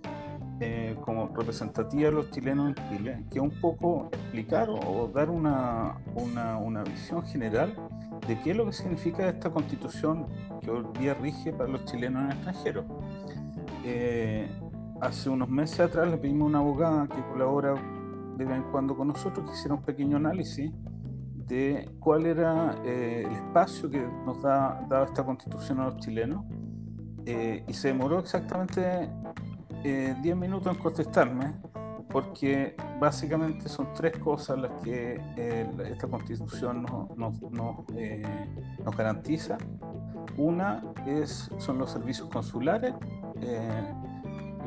[0.61, 5.97] eh, como representativa de los chilenos en Chile, que un poco explicar o dar una,
[6.15, 7.75] una, una, visión general
[8.27, 10.27] de qué es lo que significa esta constitución
[10.61, 12.85] que hoy día rige para los chilenos en el extranjero.
[13.85, 14.49] Eh,
[14.99, 17.75] hace unos meses atrás le pedimos a una abogada que colabora
[18.35, 20.71] de vez en cuando con nosotros que hiciera un pequeño análisis
[21.47, 26.43] de cuál era eh, el espacio que nos da, esta constitución a los chilenos
[27.25, 29.09] eh, y se demoró exactamente
[29.83, 31.53] 10 eh, minutos en contestarme
[32.09, 35.19] porque básicamente son tres cosas las que
[35.83, 39.57] esta constitución nos, nos, nos, garantiza.
[40.37, 42.93] Una es, son los servicios consulares.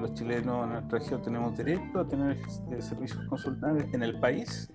[0.01, 2.39] Los chilenos en nuestra región tenemos derecho a tener
[2.81, 4.71] servicios consulares en el país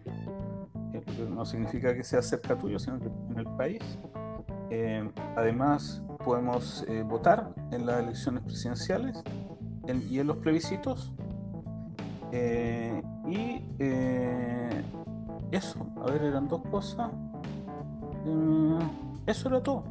[1.30, 3.82] no significa que sea cerca tuyo, sino que en el país.
[4.70, 9.22] Eh, además, podemos eh, votar en las elecciones presidenciales
[10.10, 11.14] y en los plebiscitos.
[12.32, 13.64] Eh, y
[15.52, 17.12] eso, a ver, eran dos cosas.
[19.26, 19.84] eso era todo.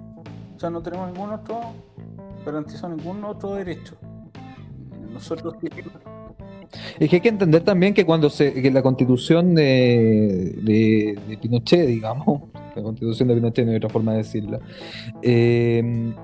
[0.57, 1.61] O sea, no tenemos ningún otro,
[2.45, 3.97] garantizado ningún otro derecho.
[5.13, 5.55] Nosotros
[6.99, 11.87] es que hay que entender también que cuando se, que la constitución de, de, Pinochet,
[11.87, 12.43] digamos,
[12.77, 14.61] la constitución de Pinochet no hay otra forma de decirlo,
[15.23, 16.15] eh,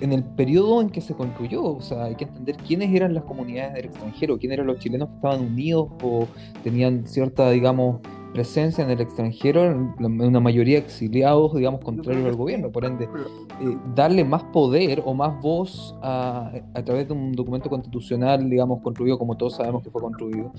[0.00, 3.24] en el periodo en que se construyó, o sea, hay que entender quiénes eran las
[3.24, 6.28] comunidades del extranjero, quiénes eran los chilenos que estaban unidos o
[6.62, 8.00] tenían cierta, digamos,
[8.32, 12.70] presencia en el extranjero, una mayoría exiliados, digamos, contrarios al gobierno.
[12.70, 17.68] Por ende, eh, darle más poder o más voz a, a, través de un documento
[17.68, 20.52] constitucional, digamos, construido como todos sabemos que fue construido,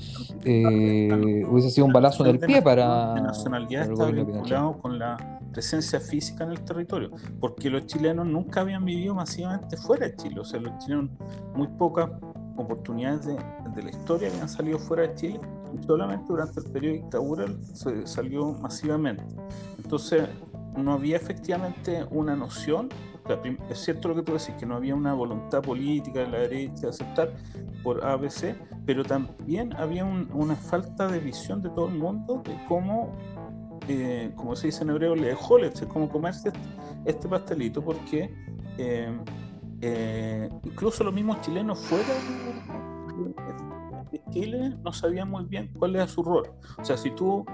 [0.44, 3.16] eh, hubiese sido un balazo en el pie para.
[3.16, 8.62] La nacionalidad está vinculado con la presencia física en el territorio, porque los chilenos nunca
[8.62, 11.10] habían vivido masivamente fuera de Chile, o sea, los chilenos
[11.56, 12.10] muy pocas
[12.58, 13.36] oportunidades de,
[13.76, 15.40] de la historia habían salido fuera de Chile
[15.86, 19.24] solamente durante el periodo de dictadura se salió masivamente.
[19.78, 20.28] Entonces,
[20.76, 22.90] no había efectivamente una noción,
[23.70, 26.82] es cierto lo que tú decís, que no había una voluntad política de la derecha
[26.82, 27.34] de aceptar
[27.84, 33.12] por ABC, pero también había una falta de visión de todo el mundo de cómo,
[33.88, 35.58] eh, como se dice en hebreo, le dejó
[35.90, 36.60] cómo comerse este,
[37.06, 38.34] este pastelito, porque
[38.78, 39.18] eh,
[39.82, 42.14] eh, incluso los mismos chilenos fuera
[44.12, 46.50] de Chile no sabían muy bien cuál era su rol.
[46.78, 47.46] O sea, si tú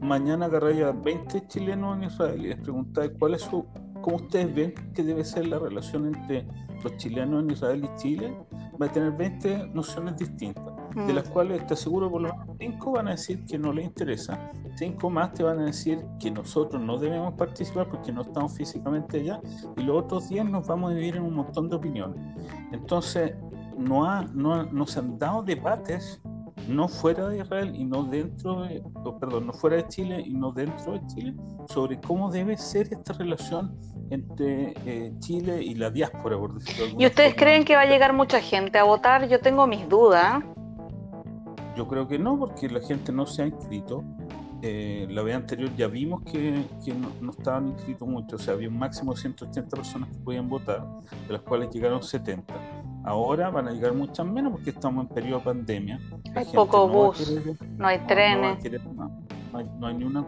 [0.00, 3.64] mañana agarras a 20 chilenos en Israel y les preguntas cuál es su,
[4.00, 6.46] cómo ustedes ven que debe ser la relación entre
[6.82, 8.36] los chilenos en Israel y Chile,
[8.80, 11.14] va a tener 20 nociones distintas, de mm.
[11.14, 14.50] las cuales te aseguro por lo menos 5 van a decir que no les interesa,
[14.74, 19.20] 5 más te van a decir que nosotros no debemos participar porque no estamos físicamente
[19.20, 19.40] allá,
[19.76, 22.20] y los otros 10 nos vamos a dividir en un montón de opiniones.
[22.72, 23.34] Entonces,
[23.78, 26.20] no, ha, no, se han dado debates
[26.68, 28.82] no fuera de Israel y no dentro de,
[29.18, 31.34] perdón, no fuera de Chile y no dentro de Chile,
[31.68, 33.76] sobre cómo debe ser esta relación
[34.10, 38.12] entre eh, Chile y la diáspora, por decirlo ¿Y ustedes creen que va a llegar
[38.12, 39.28] mucha gente a votar?
[39.28, 40.44] Yo tengo mis dudas.
[41.76, 44.04] Yo creo que no, porque la gente no se ha inscrito.
[44.64, 48.68] Eh, la vez anterior ya vimos que, no, no, estaban inscritos muchos, o sea, había
[48.68, 50.86] un máximo de 180 personas que podían votar,
[51.26, 52.54] de las cuales llegaron 70
[53.04, 56.00] Ahora van a llegar muchas menos porque estamos en periodo de pandemia.
[56.34, 57.32] hay poco bus,
[57.76, 58.58] no hay trenes.
[59.52, 60.24] No, hay, ni una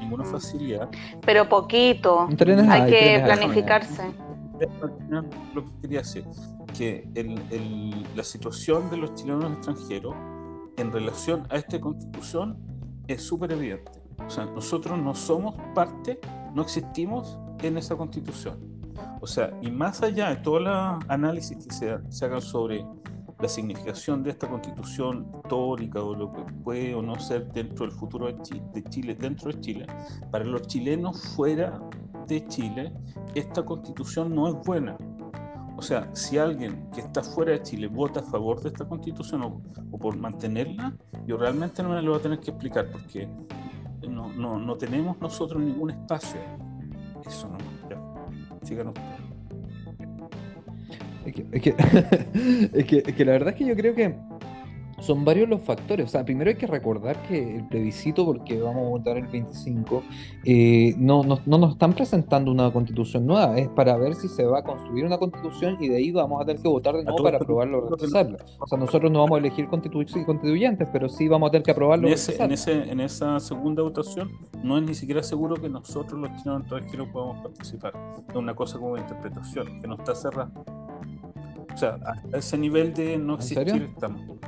[0.00, 0.88] ninguna facilidad.
[1.26, 2.26] Pero poquito.
[2.68, 4.02] hay, que planificarse.
[5.54, 6.24] Lo que quería decir,
[6.76, 7.06] que
[8.14, 10.14] la situación de los chilenos extranjeros
[10.76, 12.56] en relación a esta constitución
[13.08, 13.92] es súper evidente.
[14.24, 16.18] O sea, nosotros no somos parte,
[16.54, 18.71] no existimos en esa constitución
[19.20, 22.84] o sea, y más allá de todo el análisis que se, se hagan sobre
[23.42, 27.94] la significación de esta constitución histórica o lo que puede o no ser dentro del
[27.94, 28.40] futuro de
[28.88, 29.86] Chile, dentro de Chile,
[30.30, 31.80] para los chilenos fuera
[32.28, 32.92] de Chile,
[33.34, 34.96] esta constitución no es buena.
[35.76, 39.42] O sea, si alguien que está fuera de Chile vota a favor de esta constitución
[39.42, 40.94] o, por mantenerla,
[41.26, 43.28] yo realmente no me lo voy a tener que explicar porque
[44.08, 46.40] no, no, no tenemos nosotros ningún espacio.
[47.26, 48.11] Eso no.
[48.62, 49.08] Sigan ustedes.
[51.24, 51.70] Es es, que,
[52.72, 54.14] es, que, es que la verdad es que yo creo que
[55.02, 56.06] son varios los factores.
[56.06, 60.02] O sea, primero hay que recordar que el plebiscito, porque vamos a votar el 25,
[60.44, 64.44] eh, no, no, no, nos están presentando una constitución nueva, es para ver si se
[64.44, 67.22] va a construir una constitución y de ahí vamos a tener que votar de nuevo
[67.22, 68.38] para aprobarlo o rechazarlo.
[68.58, 71.72] O sea, nosotros no vamos a elegir constitu constituyentes, pero sí vamos a tener que
[71.72, 74.30] aprobarlo en, ese, en, ese, en esa segunda votación
[74.62, 77.92] no es ni siquiera seguro que nosotros los chilenos extranjeros podamos participar.
[78.28, 80.52] Es una cosa como interpretación, que no está cerrada.
[81.72, 81.98] O sea,
[82.32, 84.38] a ese nivel de no existir estamos.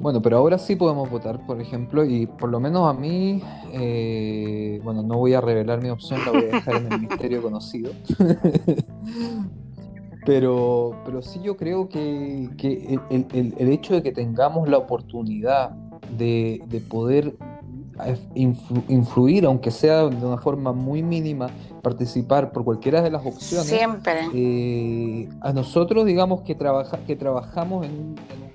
[0.00, 4.80] Bueno, pero ahora sí podemos votar, por ejemplo, y por lo menos a mí, eh,
[4.84, 7.92] bueno, no voy a revelar mi opción, la voy a dejar en el misterio conocido.
[10.26, 14.78] pero, pero sí yo creo que, que el, el, el, hecho de que tengamos la
[14.78, 15.70] oportunidad
[16.16, 17.34] de, de poder
[18.34, 21.48] influir, aunque sea de una forma muy mínima,
[21.82, 23.66] participar por cualquiera de las opciones.
[23.66, 24.28] Siempre.
[24.34, 28.47] Eh, a nosotros, digamos, que, trabaja, que trabajamos en, en,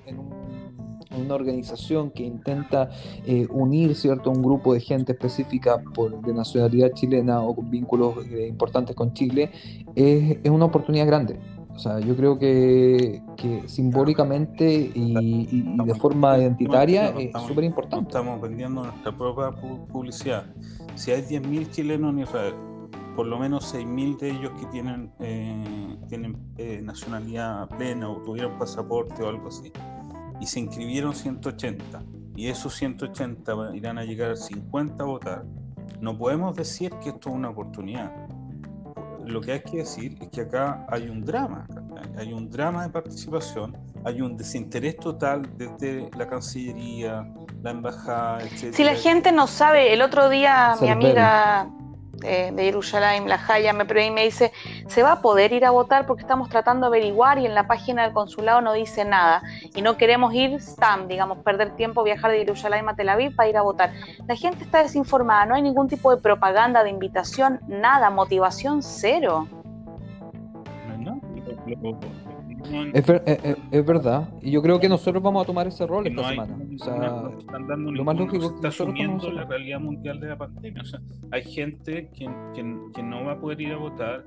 [1.17, 2.89] una organización que intenta
[3.25, 8.25] eh, unir cierto un grupo de gente específica por, de nacionalidad chilena o con vínculos
[8.27, 9.51] eh, importantes con Chile,
[9.95, 11.39] es, es una oportunidad grande.
[11.75, 17.63] O sea, yo creo que, que simbólicamente y, y, y, de forma identitaria es súper
[17.63, 18.09] importante.
[18.09, 19.49] Estamos vendiendo nuestra propia
[19.91, 20.45] publicidad.
[20.95, 22.53] Si hay 10.000 chilenos en Israel,
[23.15, 28.57] por lo menos 6.000 de ellos que tienen, eh, tienen eh, nacionalidad plena o tuvieron
[28.59, 29.71] pasaporte o algo así,
[30.39, 32.03] y se inscribieron 180,
[32.35, 35.45] y esos 180 irán a llegar a 50 a votar,
[35.99, 38.11] no podemos decir que esto es una oportunidad.
[39.25, 41.65] Lo que hay que decir es que acá hay un drama,
[42.17, 47.25] hay un drama de participación, hay un desinterés total desde la Cancillería,
[47.61, 48.73] la Embajada, etc.
[48.73, 51.69] Si la gente no sabe, el otro día mi amiga
[52.23, 54.51] eh, de Jerusalén, la Jaya, me, me dice,
[54.87, 56.05] ¿se va a poder ir a votar?
[56.05, 59.41] Porque estamos tratando de averiguar y en la página del consulado no dice nada.
[59.75, 63.49] Y no queremos ir STAM, digamos, perder tiempo, viajar de Jerusalén a Tel Aviv para
[63.49, 63.91] ir a votar.
[64.27, 69.47] La gente está desinformada, no hay ningún tipo de propaganda, de invitación, nada, motivación cero.
[70.99, 71.19] No.
[72.93, 75.85] Es, ver, es, es, es, verdad, y yo creo que nosotros vamos a tomar ese
[75.85, 76.57] rol esta no hay, semana.
[76.75, 80.37] O sea, no están dando lo más lógico está asumiendo la realidad mundial de la
[80.37, 80.81] pandemia.
[80.81, 80.99] O sea,
[81.31, 84.25] hay gente que, que, que, no va a poder ir a votar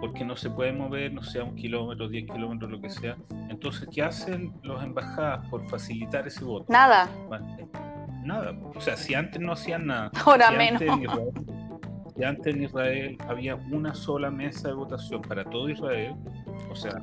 [0.00, 3.16] porque no se puede mover, no sea un kilómetro, diez kilómetros, lo que sea.
[3.48, 6.66] Entonces, ¿qué hacen las embajadas por facilitar ese voto?
[6.72, 7.08] Nada.
[7.26, 7.56] Bueno,
[8.24, 8.56] nada.
[8.74, 10.10] O sea, si antes no hacían nada.
[10.24, 10.82] Ahora si menos.
[10.82, 11.32] Antes Israel,
[12.16, 16.14] si antes en Israel había una sola mesa de votación para todo Israel,
[16.70, 17.00] o sea,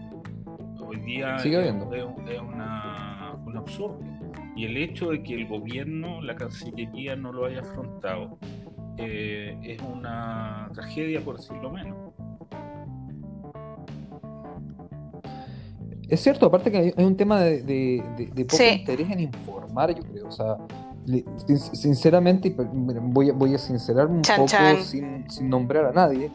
[0.96, 1.94] hoy día Sigue es, habiendo.
[1.94, 4.00] es una, un absurdo.
[4.56, 8.38] Y el hecho de que el gobierno, la Cancillería no lo haya afrontado,
[8.98, 11.98] eh, es una tragedia, por decirlo menos.
[16.08, 18.70] Es cierto, aparte que hay un tema de, de, de, de poco sí.
[18.80, 20.28] interés en informar, yo creo.
[20.28, 20.58] O sea,
[21.74, 24.84] sinceramente, voy a, voy a sincerarme un chan, poco chan.
[24.84, 26.32] Sin, sin, nombrar a nadie,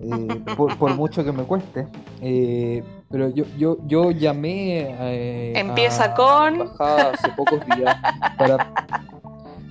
[0.00, 1.86] eh, por, por, mucho que me cueste.
[2.20, 7.96] Eh, pero yo, yo, yo llamé eh, Empieza a con hace pocos días
[8.38, 8.74] para,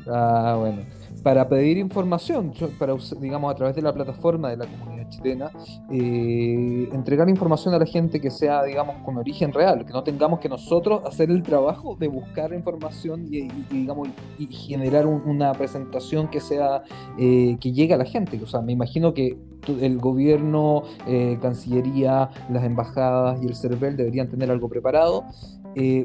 [0.08, 0.84] ah, bueno,
[1.24, 5.52] para pedir información, para, digamos, a través de la plataforma de la comunidad chilena,
[5.90, 10.42] eh, entregar información a la gente que sea, digamos, con origen real, que no tengamos
[10.42, 16.28] que nosotros hacer el trabajo de buscar información y, digamos, y generar un, una presentación
[16.28, 16.84] que sea,
[17.18, 18.40] eh, que llegue a la gente.
[18.44, 19.38] O sea, me imagino que
[19.80, 25.24] el gobierno, eh, Cancillería, las embajadas y el CERVEL deberían tener algo preparado.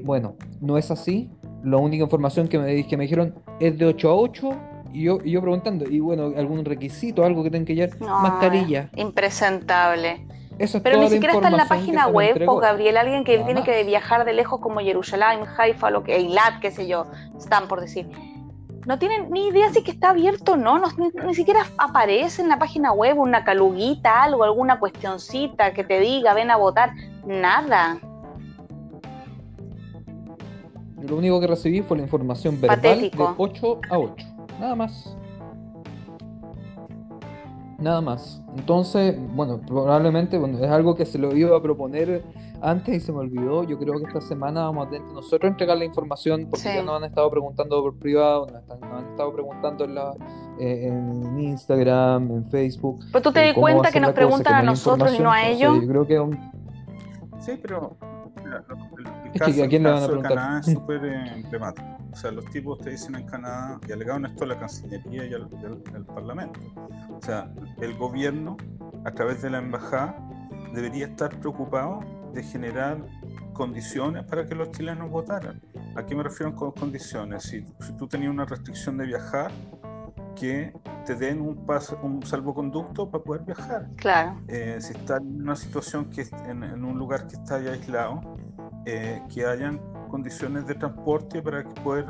[0.04, 1.28] Bueno, no es así.
[1.62, 4.50] La única información que me, que me dijeron es de 8 a 8
[4.98, 8.18] y yo, y yo preguntando, y bueno, algún requisito, algo que tengan que llevar, no,
[8.18, 8.88] mascarilla.
[8.96, 10.26] Impresentable.
[10.58, 13.44] Eso es Pero ni siquiera está en la página web, po, Gabriel, alguien que Nada
[13.44, 13.68] tiene más.
[13.68, 17.06] que viajar de lejos como Jerusalén, Haifa, lo que, Eilat, qué sé yo,
[17.38, 18.10] están por decir.
[18.86, 22.42] No tienen ni idea si que está abierto o no, no ni, ni, siquiera aparece
[22.42, 26.90] en la página web una caluguita, algo, alguna cuestioncita que te diga, ven a votar,
[27.24, 28.00] nada.
[31.08, 33.28] Lo único que recibí fue la información verbal Patético.
[33.28, 34.37] de 8 a 8.
[34.58, 35.16] Nada más.
[37.78, 38.42] Nada más.
[38.56, 42.24] Entonces, bueno, probablemente bueno, es algo que se lo iba a proponer
[42.60, 43.62] antes y se me olvidó.
[43.62, 46.74] Yo creo que esta semana vamos a tener que nosotros entregar la información porque Sí.
[46.74, 50.12] ya nos han estado preguntando por privado, nos, han estado preguntando en, la,
[50.58, 52.98] eh, en Instagram, en Facebook.
[53.12, 55.46] Pero tú te eh, va cuenta que nos cosa, preguntan a nosotros y no a
[55.46, 55.60] ellos.
[55.74, 56.58] Entonces, yo creo que es un-
[57.38, 57.96] Sí, pero
[58.44, 60.34] mira, el, el Es que, ¿a quién el le van a preguntar?
[60.34, 61.86] Canadá es súper eh, emblemático.
[62.12, 65.34] O sea, los tipos te dicen en Canadá, y alegaron esto a la Cancillería y
[65.34, 65.48] al,
[66.06, 66.60] Parlamento.
[67.10, 68.56] O sea, el gobierno,
[69.04, 70.16] a través de la embajada,
[70.74, 72.00] debería estar preocupado
[72.32, 72.98] de generar
[73.52, 75.60] condiciones para que los chilenos votaran.
[75.96, 77.42] ¿A qué me refiero con condiciones?
[77.44, 79.50] Si, si tú tenías una restricción de viajar,
[80.38, 80.72] que
[81.04, 83.88] te den un, paso, un salvoconducto para poder viajar.
[83.96, 84.40] Claro.
[84.46, 88.36] Eh, si estás en una situación que en, en un lugar que está aislado,
[88.86, 92.06] eh, que hayan condiciones de transporte para poder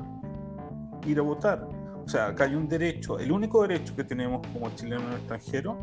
[1.06, 1.66] ir a votar.
[2.04, 5.76] O sea, acá hay un derecho, el único derecho que tenemos como chilenos extranjeros,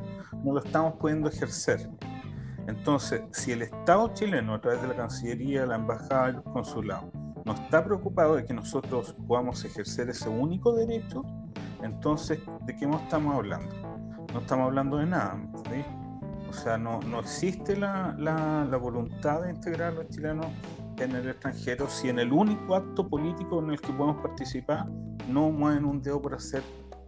[0.43, 1.87] no lo estamos pudiendo ejercer.
[2.67, 7.13] Entonces, si el Estado chileno, a través de la Cancillería, la Embajada y los consulados,
[7.45, 11.23] no está preocupado de que nosotros podamos ejercer ese único derecho,
[11.83, 13.75] entonces, ¿de qué estamos hablando?
[14.33, 15.37] No estamos hablando de nada.
[16.49, 20.47] O sea, no, no existe la, la, la, voluntad de integrar a los chilenos
[20.99, 24.87] en el extranjero si en el único acto político en el que podemos participar
[25.29, 26.63] no mueven un dedo por hacer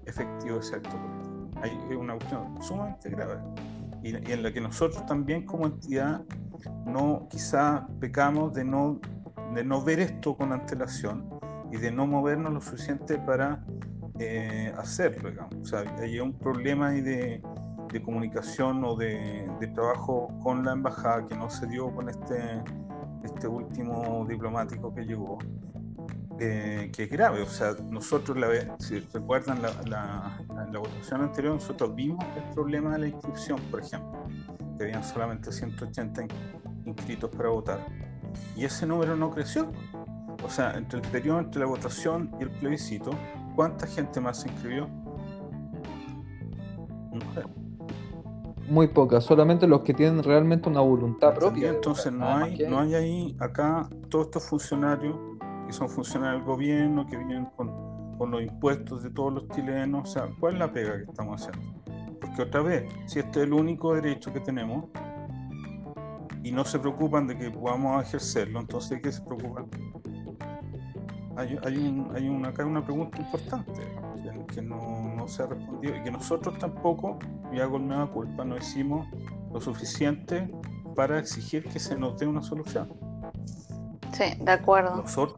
[0.06, 1.52] efectivo ese acto político.
[1.62, 3.40] Hay una cuestión sumamente grave
[4.04, 6.22] y, y en la que nosotros también como entidad
[6.86, 9.00] no quizá pecamos de no,
[9.54, 11.30] de no ver esto con antelación
[11.72, 13.64] y de no movernos lo suficiente para
[14.20, 15.56] eh, hacerlo, digamos.
[15.56, 17.42] O sea, hay un problema ahí de,
[17.92, 22.62] de comunicación o de, de, trabajo con la embajada que no se dio con este,
[23.28, 25.38] este último diplomático que llegó,
[26.40, 27.42] eh, que es grave.
[27.42, 30.46] O sea, nosotros, la, si recuerdan la,
[30.80, 34.24] votación anterior, nosotros vimos el problema de la inscripción, por ejemplo,
[34.78, 36.28] que habían solamente 180
[36.86, 37.86] inscritos para votar.
[38.56, 39.72] Y ese número no creció.
[40.44, 43.12] O sea, entre el periodo entre la votación y el plebiscito,
[43.58, 44.88] ¿Cuánta gente más se inscribió?
[48.68, 51.70] Muy poca, solamente los que tienen realmente una voluntad propia.
[51.70, 55.16] Entonces no hay, no hay ahí, acá todos estos funcionarios
[55.66, 60.10] que son funcionarios del gobierno, que vienen con, con los impuestos de todos los chilenos,
[60.10, 61.82] o sea, ¿cuál es la pega que estamos haciendo?
[62.20, 64.86] Porque otra vez, si este es el único derecho que tenemos
[66.44, 69.68] y no se preocupan de que podamos ejercerlo, entonces ¿de qué se preocupan?
[71.38, 73.82] hay, hay, un, hay una, acá una pregunta importante
[74.54, 77.20] que, no, no, se ha respondido y que nosotros tampoco,
[77.52, 79.08] y hago nueva culpa, no hicimos
[79.52, 80.50] lo suficiente
[80.96, 82.90] para exigir que se nos dé una solución.
[84.14, 84.98] Sí, de acuerdo.
[84.98, 85.38] Nosotros,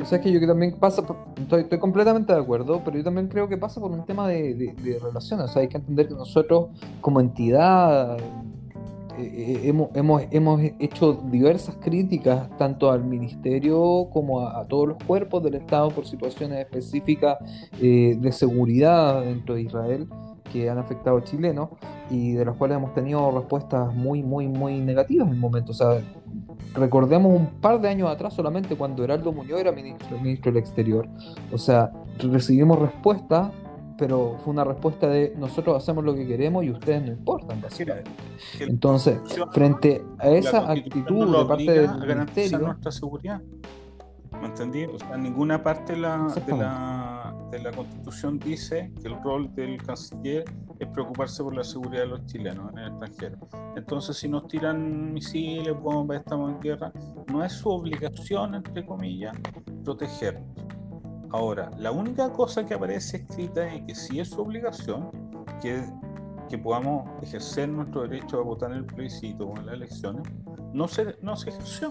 [0.00, 1.02] o sea, que yo que también pasa,
[1.36, 4.54] estoy, estoy, completamente de acuerdo, pero yo también creo que pasa por un tema de,
[4.54, 5.50] de, de relaciones.
[5.50, 8.18] O sea, hay que entender que nosotros, como entidad,
[9.18, 15.42] eh, hemos, hemos, hemos, hecho diversas críticas tanto al ministerio como a, todos los cuerpos
[15.42, 17.38] del Estado por situaciones específicas
[17.80, 20.08] eh, de seguridad dentro de Israel
[20.52, 21.70] que han afectado a chilenos
[22.10, 25.80] y de las cuales hemos tenido respuestas muy, muy, muy negativas en momentos.
[25.80, 26.02] O sea,
[26.74, 31.08] recordemos un par de años atrás solamente cuando Heraldo Muñoz era ministro, ministro del Exterior.
[31.52, 33.50] O sea, recibimos respuestas
[33.96, 38.10] pero fue una respuesta de nosotros hacemos lo que queremos y ustedes no importan, básicamente.
[38.60, 39.20] Entonces,
[39.52, 42.58] frente a esa actitud de parte del ministerio...
[42.58, 43.40] nuestra seguridad.
[44.40, 44.84] ¿Me entendí?
[44.84, 49.54] O sea, ninguna parte de la, de la, de la Constitución dice que el rol
[49.54, 50.44] del canciller
[50.78, 53.38] es preocuparse por la seguridad de los chilenos en el extranjero.
[53.76, 56.92] Entonces, si nos tiran misiles, bombas, estamos en guerra,
[57.30, 59.36] no es su obligación, entre comillas,
[59.84, 60.61] protegernos
[61.32, 65.10] Ahora, la única cosa que aparece escrita y que sí es su obligación,
[65.62, 65.82] que,
[66.50, 70.22] que podamos ejercer nuestro derecho a votar en el plebiscito o en las elecciones,
[70.74, 71.90] no se, no se ejerció.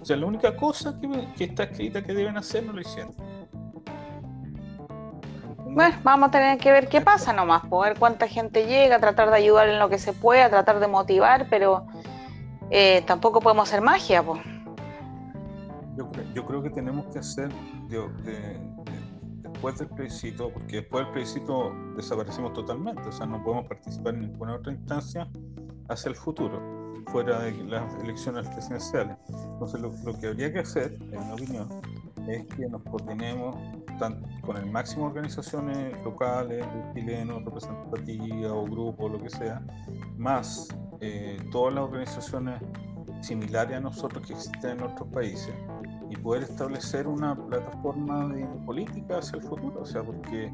[0.00, 3.14] O sea, la única cosa que, que está escrita que deben hacer no lo hicieron.
[5.64, 9.36] Bueno, vamos a tener que ver qué pasa nomás, poder cuánta gente llega, tratar de
[9.36, 11.86] ayudar en lo que se pueda, tratar de motivar, pero
[12.70, 14.40] eh, tampoco podemos hacer magia, pues.
[15.96, 17.50] Yo, yo, creo que tenemos que hacer
[17.88, 18.58] de,
[19.42, 24.20] después del plebiscito, porque después del plebiscito desaparecimos totalmente, o sea, no podemos participar en
[24.22, 25.28] ninguna otra instancia
[25.88, 26.60] hacia el futuro,
[27.06, 29.16] fuera de las elecciones presidenciales.
[29.28, 31.68] Entonces, lo, que habría que hacer, en mi opinión,
[32.28, 33.56] es que nos coordinemos
[34.42, 39.62] con el máximo de organizaciones locales, chilenos, representativas o grupos, lo que sea,
[40.16, 40.68] más
[41.00, 42.60] eh, todas las organizaciones
[43.22, 45.54] similares a nosotros que existen en otros países
[46.10, 50.52] y poder establecer una plataforma de política hacia el futuro, o sea, porque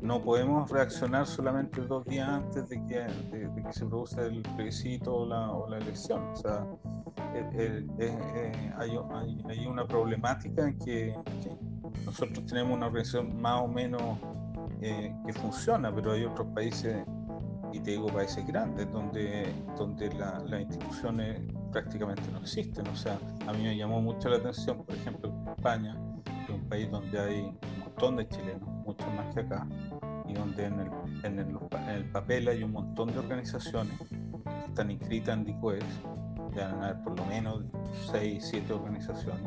[0.00, 5.14] no podemos reaccionar solamente dos días antes de que, de, que se produce el plebiscito
[5.14, 6.22] o la, o la elección.
[6.32, 6.64] O sea,
[8.78, 11.14] hay, hay, hay, una problemática en que,
[12.04, 14.02] nosotros tenemos una organización más o menos
[14.80, 17.04] eh, que funciona, pero hay otros países,
[17.72, 21.40] y te digo países grandes, donde, donde las instituciones
[21.72, 22.86] prácticamente no existen.
[22.88, 25.96] O sea, a mí me llamó mucho la atención, por ejemplo, España,
[26.46, 29.66] que es país donde hay un montón de chilenos, mucho más que acá,
[30.26, 30.90] y donde en el,
[31.24, 34.16] en el, papel hay un montón de organizaciones que
[34.66, 35.84] están inscritas en DICOES,
[36.54, 37.64] ya van a haber por lo menos
[38.10, 39.42] 6, 7 organizaciones.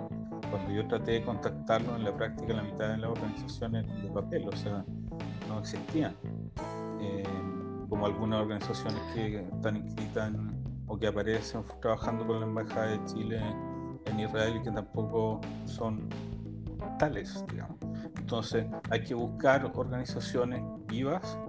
[0.50, 4.48] Cuando yo traté de contactarlos en la práctica, la mitad de las organizaciones de papel,
[4.48, 4.84] o sea,
[5.48, 6.16] no existían.
[7.00, 7.24] Eh,
[7.90, 10.32] como algunas organizaciones que están inscritas
[10.92, 13.42] o que aparecen trabajando con la Embajada de Chile
[14.06, 16.10] en Israel y que tampoco son
[17.00, 17.78] tales, digamos.
[18.20, 21.40] Entonces hay que buscar organizaciones vivas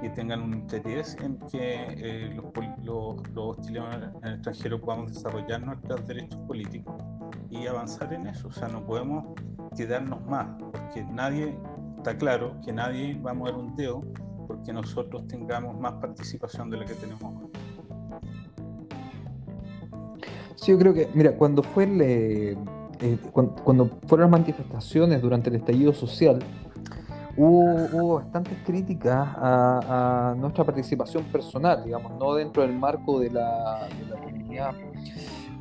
[0.00, 2.40] que tengan un interés en que eh,
[2.82, 6.94] los, los, chilenos en el extranjero podamos desarrollar nuestros derechos políticos
[7.50, 8.48] y avanzar en eso.
[8.48, 9.26] O sea, no podemos
[9.76, 11.58] quedarnos más, porque nadie,
[11.98, 14.02] está claro que nadie va a mover un dedo
[14.46, 17.47] porque nosotros tengamos más participación de la que tenemos
[20.60, 22.56] Sí, yo creo que, mira, cuando fue eh,
[23.32, 26.40] cuando, fueron las manifestaciones durante el estallido social,
[27.36, 33.88] hubo, bastantes críticas a, nuestra participación personal, digamos, no dentro del marco de la,
[34.20, 34.74] comunidad,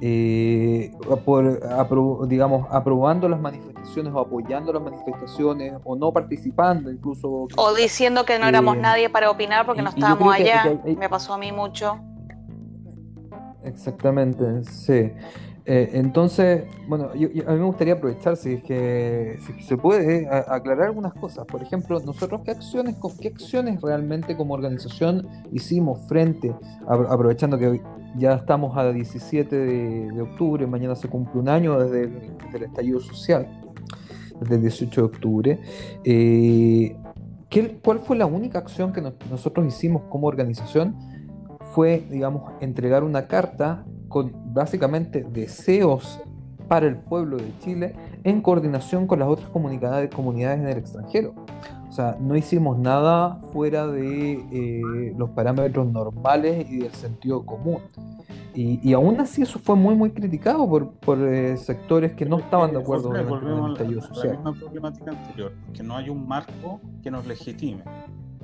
[0.01, 0.91] eh,
[1.23, 7.47] por, digamos, aprobando las manifestaciones o apoyando las manifestaciones o no participando incluso.
[7.55, 10.79] O diciendo que no éramos eh, nadie para opinar porque no estábamos allá.
[10.85, 11.99] Me pasó a mí mucho.
[13.63, 15.11] Exactamente, sí.
[15.69, 21.13] Eh, entonces, bueno, a mí me gustaría aprovechar, si es que, se puede, aclarar algunas
[21.13, 21.45] cosas.
[21.45, 26.55] Por ejemplo, nosotros qué acciones, qué acciones realmente como organización hicimos frente,
[26.87, 27.81] aprovechando que
[28.15, 33.45] ya estamos a 17 de, octubre, mañana se cumple un año desde el, estallido social,
[34.39, 35.59] desde el 18 de octubre.
[36.05, 36.95] Eh,
[37.83, 40.95] ¿Cuál fue la única acción que nosotros hicimos como organización?
[41.77, 46.19] Fue, digamos, entregar una carta con básicamente deseos
[46.67, 51.35] para el pueblo de Chile en coordinación con las otras comunidades, comunidades en el extranjero.
[51.87, 57.77] O sea, no hicimos nada fuera de eh, los parámetros normales y del sentido común.
[58.55, 62.71] Y, aún así eso fue muy, muy criticado por, por eh, sectores que no estaban
[62.71, 64.39] de acuerdo con el estallido social.
[64.43, 67.83] La misma problemática anterior, que no hay un marco que nos legitime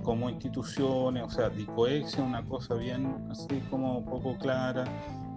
[0.04, 4.84] como instituciones, o sea, DICOEX es una cosa bien así como poco clara,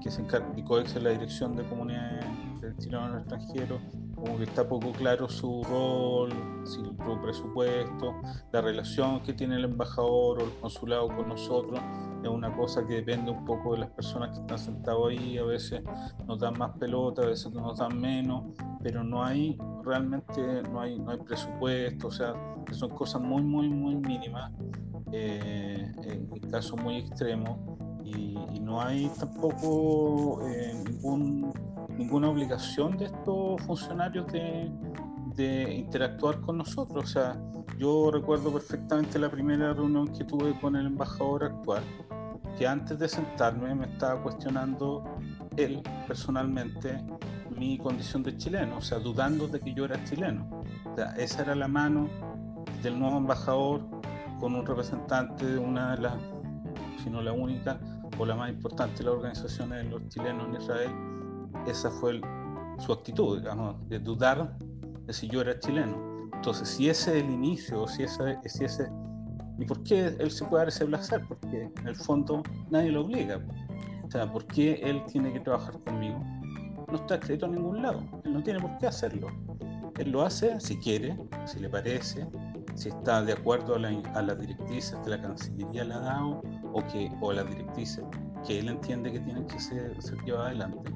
[0.03, 2.25] que se encarga, DICOEX es la Dirección de Comunidades
[2.61, 3.81] del Chileno en el extranjero,
[4.17, 6.31] como que está poco claro su rol,
[6.65, 8.15] su presupuesto,
[8.51, 11.79] la relación que tiene el embajador o el consulado con nosotros,
[12.23, 15.45] es una cosa que depende un poco de las personas que están sentadas ahí, a
[15.45, 15.83] veces
[16.27, 18.45] nos dan más pelota, a veces nos dan menos,
[18.83, 22.35] pero no hay realmente, no hay, no hay presupuesto, o sea,
[22.73, 24.51] son cosas muy, muy, muy mínimas,
[25.13, 27.59] eh, en casos muy extremos,
[28.05, 31.53] y, no hay tampoco eh, ningún,
[31.97, 34.71] ninguna obligación de estos funcionarios de,
[35.35, 37.05] de interactuar con nosotros.
[37.05, 37.41] O sea,
[37.79, 41.83] yo recuerdo perfectamente la primera reunión que tuve con el embajador actual,
[42.59, 45.05] que antes de sentarme me estaba cuestionando
[45.57, 47.05] él personalmente
[47.57, 50.63] mi condición de chileno, o sea, dudando de que yo era chileno.
[50.93, 52.09] O sea, esa era la mano
[52.83, 53.83] del nuevo embajador
[54.41, 56.15] con un representante de una de las,
[57.03, 57.79] si no la única,
[58.19, 61.16] o la más importante de las organizaciones de los chilenos en Israel.
[61.67, 62.21] Esa fue
[62.79, 64.57] su actitud, digamos, de dudar
[65.07, 66.29] de si yo era chileno.
[66.35, 68.89] Entonces, si ese es el inicio, si ese, si ese
[69.59, 71.25] ¿Y por qué él se puede dar ese placer?
[71.27, 73.41] Porque en el fondo nadie lo obliga.
[74.05, 76.19] O sea, ¿por qué él tiene que trabajar conmigo?
[76.89, 78.03] No está escrito en ningún lado.
[78.25, 79.29] Él no tiene por qué hacerlo.
[79.99, 82.29] Él lo hace si quiere, si le parece,
[82.75, 86.43] si está de acuerdo a, las directrices que la Cancillería le ha dado
[86.75, 88.05] o, que, o a las directrices
[88.47, 90.93] que él entiende que tienen que ser, ser llevadas adelante.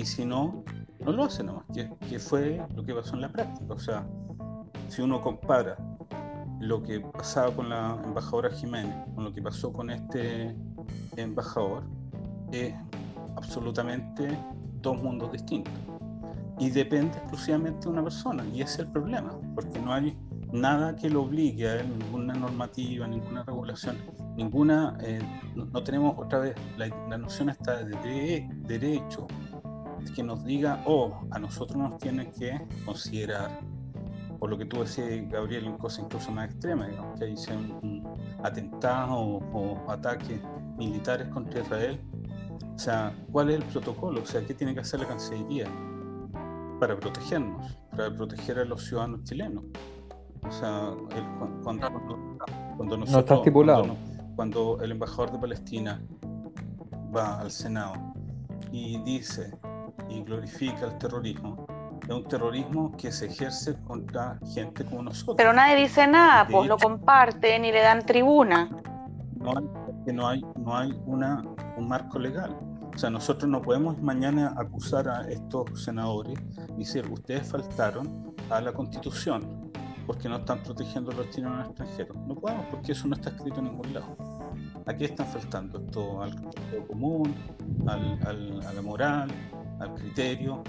[0.00, 0.64] Y si no,
[1.04, 3.74] no lo hace nomás, que, que fue lo que pasó en la práctica.
[3.74, 4.06] O sea,
[4.88, 5.76] si uno compara
[6.58, 10.56] lo que pasaba con la embajadora Jiménez, con lo que pasó con este
[11.16, 11.82] embajador,
[12.50, 12.74] es
[13.36, 14.28] absolutamente
[14.80, 15.74] dos mundos distintos.
[16.58, 20.16] Y depende exclusivamente de una persona, y ese es el problema, porque no hay
[20.50, 23.98] nada que lo obligue a ninguna normativa, ninguna regulación,
[24.36, 25.20] ninguna, eh,
[25.54, 29.26] no, tenemos otra vez, la, noción está de, derecho,
[30.14, 33.60] que nos diga, oh, a nosotros nos tiene que considerar
[34.40, 37.34] por lo que tú decías, Gabriel, en cosas incluso más extremas, digamos, que hay
[37.82, 38.08] un,
[38.42, 40.40] atentados o, ataques
[40.78, 42.00] militares contra Israel.
[42.74, 44.22] O sea, ¿cuál es el protocolo?
[44.22, 45.66] O sea, ¿qué tiene que hacer la Cancillería
[46.80, 49.62] para protegernos, para proteger a los ciudadanos chilenos?
[50.48, 50.94] O sea,
[51.62, 51.90] cuando,
[52.78, 53.94] cuando, nosotros, no está estipulado.
[54.36, 56.00] cuando el embajador de Palestina
[57.14, 57.92] va al Senado
[58.72, 59.52] y dice
[60.10, 61.66] y glorifica el terrorismo,
[62.02, 65.36] es un terrorismo que se ejerce contra gente como nosotros.
[65.36, 68.68] Pero nadie dice nada, pues lo comparten y le dan tribuna.
[69.36, 71.42] No hay, no hay, no hay una,
[71.76, 72.56] un marco legal.
[72.94, 76.38] O sea, nosotros no podemos mañana acusar a estos senadores
[76.76, 79.70] y decir, ustedes faltaron a la constitución
[80.06, 82.16] porque no están protegiendo a los chilenos extranjeros.
[82.26, 84.16] No podemos, porque eso no está escrito en ningún lado.
[84.86, 86.34] Aquí están faltando esto al
[86.88, 87.32] común,
[87.86, 89.30] al, al, a la moral,
[89.80, 90.62] al criterio,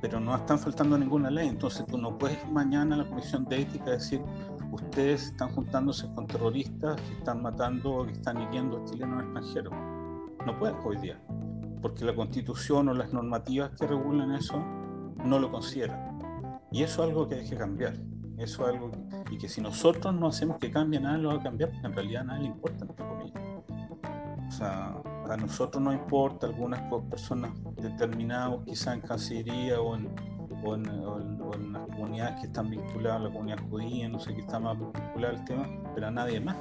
[0.00, 1.48] pero no están faltando ninguna ley.
[1.48, 4.22] Entonces tú no puedes mañana a la Comisión de Ética decir,
[4.70, 9.74] ustedes están juntándose con terroristas que están matando que están hiriendo a chilenos extranjeros.
[10.46, 11.20] No puedes hoy día,
[11.80, 14.58] porque la constitución o las normativas que regulan eso
[15.24, 16.18] no lo consideran.
[16.70, 17.94] Y eso es algo que hay que cambiar.
[18.38, 18.90] Eso es algo
[19.30, 21.92] y que si nosotros no hacemos que cambie, nada lo va a cambiar, porque en
[21.94, 23.42] realidad a nadie le importa, entre comillas.
[24.48, 30.08] O sea, a nosotros no importa, algunas personas determinadas, quizá en Cancillería o en,
[30.64, 34.78] o en, las comunidades que están vinculadas la comunidad judía, no sé qué está más
[34.78, 36.56] vinculado al tema, pero a nadie más.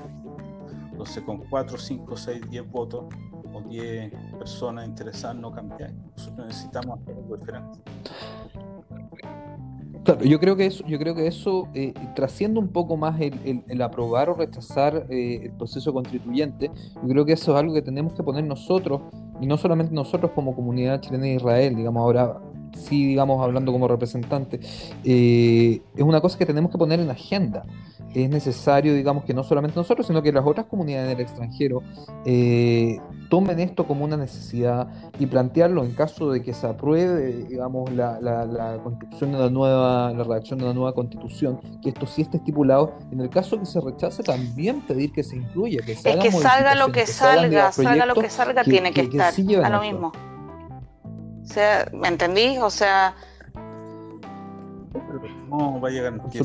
[0.92, 3.06] Entonces, con 4, 5, 6, 10 votos
[3.54, 5.94] o 10 personas interesadas no cambiar.
[5.94, 7.80] Nosotros necesitamos hacer algo diferente.
[10.04, 13.82] Claro, yo creo que eso, yo creo que eso eh, trasciende un poco más el,
[13.84, 16.72] aprobar o rechazar eh, el proceso constituyente.
[17.04, 19.02] Yo creo que eso es algo que tenemos que poner nosotros,
[19.40, 22.40] y no solamente nosotros como comunidad chilena de Israel, digamos ahora
[22.74, 24.60] sí, digamos, hablando como representante,
[25.04, 27.64] eh, es una cosa que tenemos que poner en agenda
[28.14, 31.82] es necesario, digamos, que no solamente nosotros, sino que las otras comunidades del extranjero
[32.26, 33.00] eh,
[33.30, 34.88] tomen esto como una necesidad
[35.20, 40.12] y plantearlo en caso de que se apruebe, digamos, la, la, construcción de la nueva,
[40.12, 42.94] la redacción de una nueva constitución, que esto sí esté estipulado.
[43.12, 46.32] En el caso que se rechace, también pedir que se incluya, que se es que
[46.32, 50.12] salga lo que, salga, salga lo que salga, tiene que, estar a lo mismo.
[51.52, 52.58] O sea, ¿me entendí?
[52.60, 53.14] O sea
[55.52, 56.40] no va a llegar a que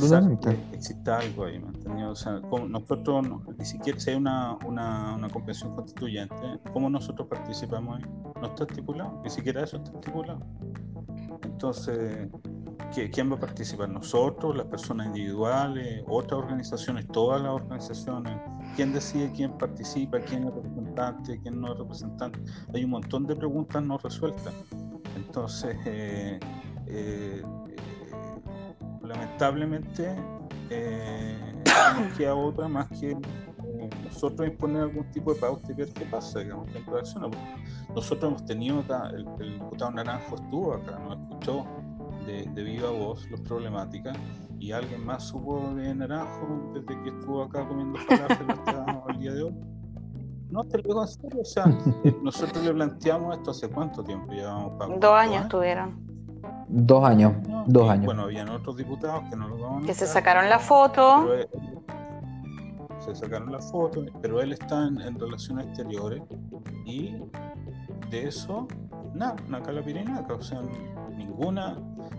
[0.73, 1.63] exista algo ahí,
[2.05, 3.27] O sea, nosotros,
[3.57, 6.35] ni siquiera si hay una, una, una, convención constituyente,
[6.73, 8.05] ¿cómo nosotros participamos ahí?
[8.41, 10.41] No está estipulado, ni siquiera eso está estipulado.
[11.45, 12.29] Entonces,
[13.13, 13.89] ¿quién va a participar?
[13.89, 18.37] ¿Nosotros, las personas individuales, otras organizaciones, todas las organizaciones?
[18.75, 22.41] ¿Quién decide quién participa, quién es representante, quién no es representante?
[22.75, 24.53] Hay un montón de preguntas no resueltas.
[25.17, 26.39] Entonces, eh,
[26.87, 27.43] eh,
[29.03, 30.15] lamentablemente
[30.71, 35.93] eh, no queda otra más que eh, nosotros imponer algún tipo de pauta y ver
[35.93, 36.85] qué pasa, digamos, en
[37.95, 41.65] Nosotros hemos tenido acá, el, diputado Naranjo estuvo acá, nos escuchó
[42.27, 44.17] de, viva voz las problemáticas
[44.59, 49.33] y alguien más supo de Naranjo desde que estuvo acá comiendo falafel hasta el día
[49.33, 49.55] de hoy.
[50.51, 51.65] No, te lo digo en serio, o sea,
[52.05, 56.07] eh, nosotros le planteamos esto hace cuánto tiempo llevamos Dos años estuvieron.
[56.69, 57.33] Dos años,
[57.67, 58.07] dos años.
[58.07, 61.27] Bueno, habían otros diputados que no lo vamos a Que se sacaron la foto.
[63.01, 66.23] se sacaron la foto, pero él está en, relaciones exteriores
[66.85, 67.17] y
[68.11, 68.69] de eso,
[69.15, 70.61] nada, una calapirina, o sea,
[71.17, 71.77] ninguna,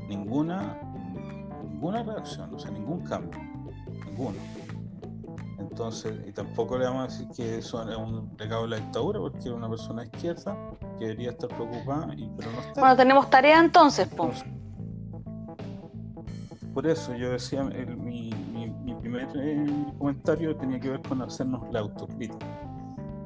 [0.07, 0.77] ninguna,
[1.69, 3.39] ninguna reacción, o sea, ningún cambio,
[4.05, 4.37] ninguno.
[5.77, 9.19] Entonces, y tampoco le vamos a decir que eso es un legado de la dictadura,
[9.19, 10.57] porque era una persona izquierda
[10.97, 12.79] que debería estar preocupada, y, pero no está.
[12.81, 14.43] Bueno, tenemos tarea entonces, pues.
[16.73, 19.67] Por eso yo decía, mi, mi, primer eh,
[19.99, 22.47] comentario tenía que ver con hacernos la autocrítica.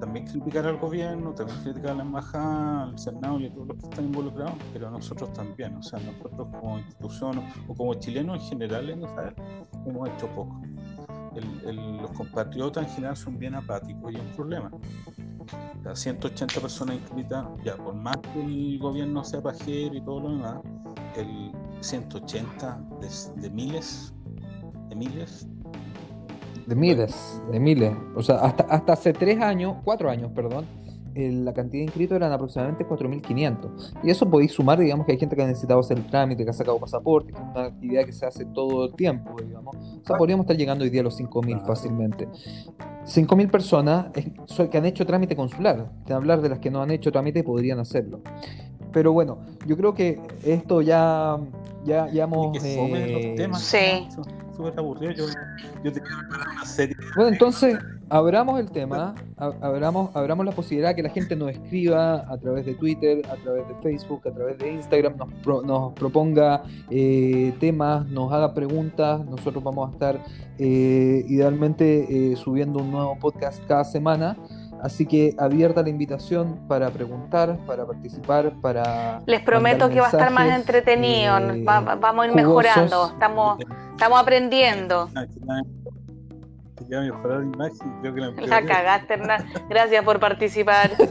[0.02, 3.78] También criticar al gobierno, también criticar a la embajada, al Senado y a todos los
[3.78, 8.49] que están involucrados, pero nosotros también, o sea, nosotros como institución o como chilenos en
[8.49, 9.36] general en Israel
[9.86, 10.60] hemos hecho poco
[11.34, 14.72] los compatriotas en general son bien apáticos y es un problema.
[15.84, 20.30] Las 180 personas inscritas, ya por más que el gobierno sea pajero y todo lo
[20.30, 20.60] demás,
[21.16, 21.52] el
[21.82, 22.82] 180
[23.38, 24.14] de, miles,
[24.90, 25.48] de miles.
[26.68, 27.94] De miles, de miles.
[28.16, 30.66] O sea, hasta, hasta hace tres años, cuatro años, perdón,
[31.16, 33.93] la cantidad de inscritos eran aproximadamente 4.500.
[34.03, 36.49] Y eso podéis sumar, digamos, que hay gente que ha necesitado hacer el trámite, que
[36.49, 39.76] ha sacado pasaporte, que es una actividad que se hace todo el tiempo, digamos.
[39.76, 42.28] O sea, podríamos estar llegando hoy día a los 5.000 fácilmente.
[43.05, 44.07] 5.000 personas
[44.70, 45.91] que han hecho trámite consular.
[46.05, 48.22] De hablar de las que no han hecho trámite podrían hacerlo.
[48.91, 51.38] Pero bueno, yo creo que esto ya,
[51.86, 52.57] ya, ya hemos...
[52.64, 54.07] Eh, sí.
[54.62, 55.14] Súper aburrido.
[55.14, 55.26] Yo,
[55.84, 56.95] yo tenía una serie.
[57.16, 57.78] Bueno, entonces
[58.09, 62.66] abramos el tema, abramos, abramos la posibilidad de que la gente nos escriba a través
[62.66, 68.05] de Twitter, a través de Facebook, a través de Instagram, nos, nos proponga eh, temas,
[68.07, 69.26] nos haga preguntas.
[69.26, 70.24] Nosotros vamos a estar
[70.59, 74.38] eh, idealmente eh, subiendo un nuevo podcast cada semana.
[74.82, 79.22] Así que abierta la invitación para preguntar, para participar, para...
[79.26, 83.60] Les prometo que va a estar más entretenido, eh, vamos a ir mejorando, estamos,
[83.92, 85.10] estamos aprendiendo.
[85.14, 85.28] La
[87.42, 89.46] imagen, creo que la, la cagaste, Hernán.
[89.70, 90.92] Gracias por participar.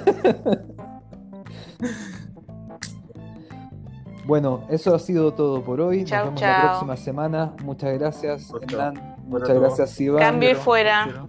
[4.27, 6.03] Bueno, eso ha sido todo por hoy.
[6.03, 7.53] Nos vemos la próxima semana.
[7.64, 9.16] Muchas gracias, Hernán.
[9.27, 10.23] Muchas gracias, Iván.
[10.23, 11.29] Cambio y fuera.